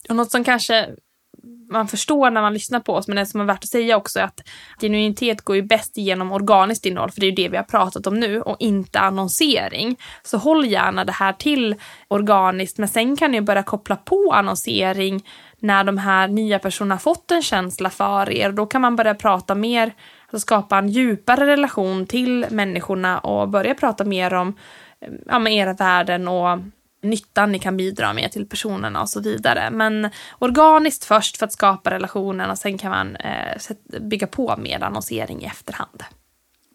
Och 0.08 0.16
något 0.16 0.30
som 0.30 0.44
kanske 0.44 0.88
man 1.70 1.88
förstår 1.88 2.31
när 2.31 2.40
man 2.42 2.55
lyssnar 2.55 2.81
på 2.81 2.94
oss, 2.94 3.09
men 3.09 3.16
det 3.16 3.26
som 3.26 3.40
är 3.40 3.44
värt 3.44 3.64
att 3.64 3.68
säga 3.68 3.96
också 3.96 4.18
är 4.18 4.24
att 4.24 4.40
genuinitet 4.81 5.42
går 5.42 5.57
ju 5.57 5.62
bäst 5.62 5.98
igenom 5.98 6.33
organiskt 6.33 6.87
innehåll, 6.87 7.11
för 7.11 7.20
det 7.20 7.26
är 7.26 7.31
ju 7.31 7.37
det 7.37 7.48
vi 7.48 7.57
har 7.57 7.64
pratat 7.64 8.07
om 8.07 8.20
nu, 8.20 8.40
och 8.40 8.57
inte 8.61 9.00
annonsering. 9.00 9.96
Så 10.22 10.38
håll 10.38 10.66
gärna 10.66 11.05
det 11.05 11.12
här 11.12 11.33
till 11.33 11.74
organiskt, 12.09 12.78
men 12.78 12.88
sen 12.88 13.16
kan 13.16 13.31
ni 13.31 13.40
börja 13.40 13.62
koppla 13.62 13.96
på 13.96 14.33
annonsering 14.33 15.24
när 15.59 15.85
de 15.85 15.98
här 15.98 16.28
nya 16.28 16.59
personerna 16.59 16.98
fått 16.98 17.31
en 17.31 17.42
känsla 17.42 17.90
för 17.90 18.31
er. 18.31 18.52
Då 18.52 18.66
kan 18.66 18.81
man 18.81 18.96
börja 18.96 19.14
prata 19.14 19.55
mer, 19.55 19.92
alltså 20.22 20.38
skapa 20.38 20.78
en 20.78 20.88
djupare 20.88 21.46
relation 21.46 22.07
till 22.07 22.46
människorna 22.50 23.18
och 23.18 23.48
börja 23.48 23.74
prata 23.74 24.05
mer 24.05 24.35
om 24.35 24.57
ja, 25.26 25.48
era 25.48 25.72
värden 25.72 26.28
och 26.28 26.59
nyttan 27.02 27.52
ni 27.52 27.58
kan 27.58 27.76
bidra 27.76 28.12
med 28.12 28.32
till 28.32 28.48
personerna 28.48 29.02
och 29.02 29.08
så 29.08 29.20
vidare. 29.20 29.70
Men 29.70 30.10
organiskt 30.38 31.04
först 31.04 31.36
för 31.36 31.46
att 31.46 31.52
skapa 31.52 31.90
relationen 31.90 32.50
och 32.50 32.58
sen 32.58 32.78
kan 32.78 32.90
man 32.90 33.16
eh, 33.16 33.60
bygga 34.00 34.26
på 34.26 34.56
med 34.56 34.82
annonsering 34.82 35.42
i 35.42 35.46
efterhand. 35.46 36.02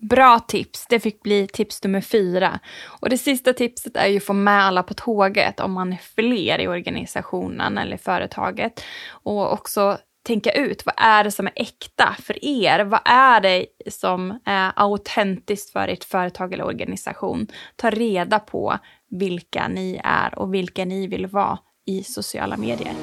Bra 0.01 0.39
tips, 0.39 0.85
det 0.89 0.99
fick 0.99 1.23
bli 1.23 1.47
tips 1.47 1.83
nummer 1.83 2.01
fyra. 2.01 2.59
Och 2.85 3.09
det 3.09 3.17
sista 3.17 3.53
tipset 3.53 3.95
är 3.95 4.07
ju 4.07 4.17
att 4.17 4.23
få 4.23 4.33
med 4.33 4.63
alla 4.63 4.83
på 4.83 4.93
tåget 4.93 5.59
om 5.59 5.71
man 5.71 5.93
är 5.93 5.99
fler 6.15 6.61
i 6.61 6.67
organisationen 6.67 7.77
eller 7.77 7.97
företaget. 7.97 8.83
Och 9.09 9.53
också 9.53 9.97
tänka 10.27 10.51
ut 10.51 10.85
vad 10.85 10.95
är 10.97 11.23
det 11.23 11.31
som 11.31 11.47
är 11.47 11.53
äkta 11.55 12.15
för 12.19 12.45
er? 12.45 12.83
Vad 12.83 12.99
är 13.05 13.41
det 13.41 13.65
som 13.87 14.39
är 14.45 14.71
autentiskt 14.75 15.69
för 15.69 15.87
ert 15.87 16.03
företag 16.03 16.53
eller 16.53 16.65
organisation? 16.65 17.47
Ta 17.75 17.89
reda 17.89 18.39
på 18.39 18.77
vilka 19.09 19.67
ni 19.67 20.01
är 20.03 20.39
och 20.39 20.53
vilka 20.53 20.85
ni 20.85 21.07
vill 21.07 21.27
vara 21.27 21.59
i 21.85 22.03
sociala 22.03 22.57
medier. 22.57 22.93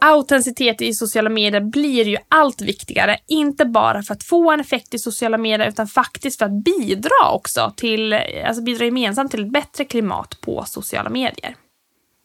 Autenticitet 0.00 0.80
i 0.82 0.94
sociala 0.94 1.30
medier 1.30 1.60
blir 1.60 2.08
ju 2.08 2.16
allt 2.28 2.60
viktigare, 2.60 3.18
inte 3.26 3.64
bara 3.64 4.02
för 4.02 4.14
att 4.14 4.22
få 4.22 4.50
en 4.50 4.60
effekt 4.60 4.94
i 4.94 4.98
sociala 4.98 5.38
medier 5.38 5.68
utan 5.68 5.86
faktiskt 5.86 6.38
för 6.38 6.46
att 6.46 6.64
bidra 6.64 7.30
också 7.32 7.72
till, 7.76 8.12
alltså 8.46 8.62
bidra 8.62 8.84
gemensamt 8.84 9.30
till 9.30 9.44
ett 9.44 9.52
bättre 9.52 9.84
klimat 9.84 10.40
på 10.40 10.64
sociala 10.66 11.10
medier. 11.10 11.56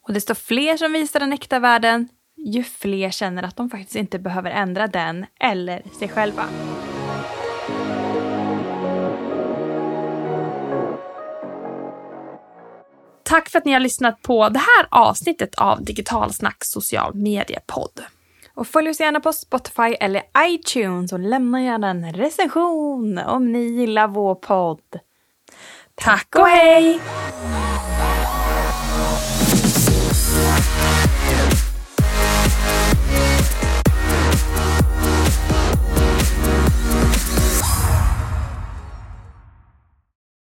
Och 0.07 0.13
desto 0.13 0.36
fler 0.36 0.77
som 0.77 0.93
visar 0.93 1.19
den 1.19 1.33
äkta 1.33 1.59
världen, 1.59 2.09
ju 2.38 2.63
fler 2.63 3.12
känner 3.12 3.43
att 3.43 3.55
de 3.55 3.69
faktiskt 3.69 3.95
inte 3.95 4.19
behöver 4.19 4.51
ändra 4.51 4.88
den 4.88 5.25
eller 5.39 5.81
sig 5.99 6.09
själva. 6.09 6.43
Tack 13.34 13.50
för 13.50 13.58
att 13.58 13.65
ni 13.65 13.74
har 13.74 13.80
lyssnat 13.80 14.22
på 14.22 14.50
det 14.50 14.60
här 14.60 14.88
avsnittet 14.89 15.56
av 15.56 15.84
Digitalsnack 15.84 16.58
social 16.60 17.15
mediepodd. 17.15 18.02
Och 18.54 18.67
följ 18.67 18.89
oss 18.89 19.00
gärna 19.00 19.19
på 19.19 19.34
Spotify 19.34 19.96
eller 20.00 20.24
iTunes 20.38 21.13
och 21.13 21.19
lämna 21.19 21.63
gärna 21.63 21.89
en 21.89 22.13
recension 22.13 23.17
om 23.17 23.52
ni 23.52 23.60
gillar 23.60 24.08
vår 24.08 24.36
podd. 24.36 25.00
Tack 25.96 26.36
och 26.36 26.48
hej! 26.48 27.00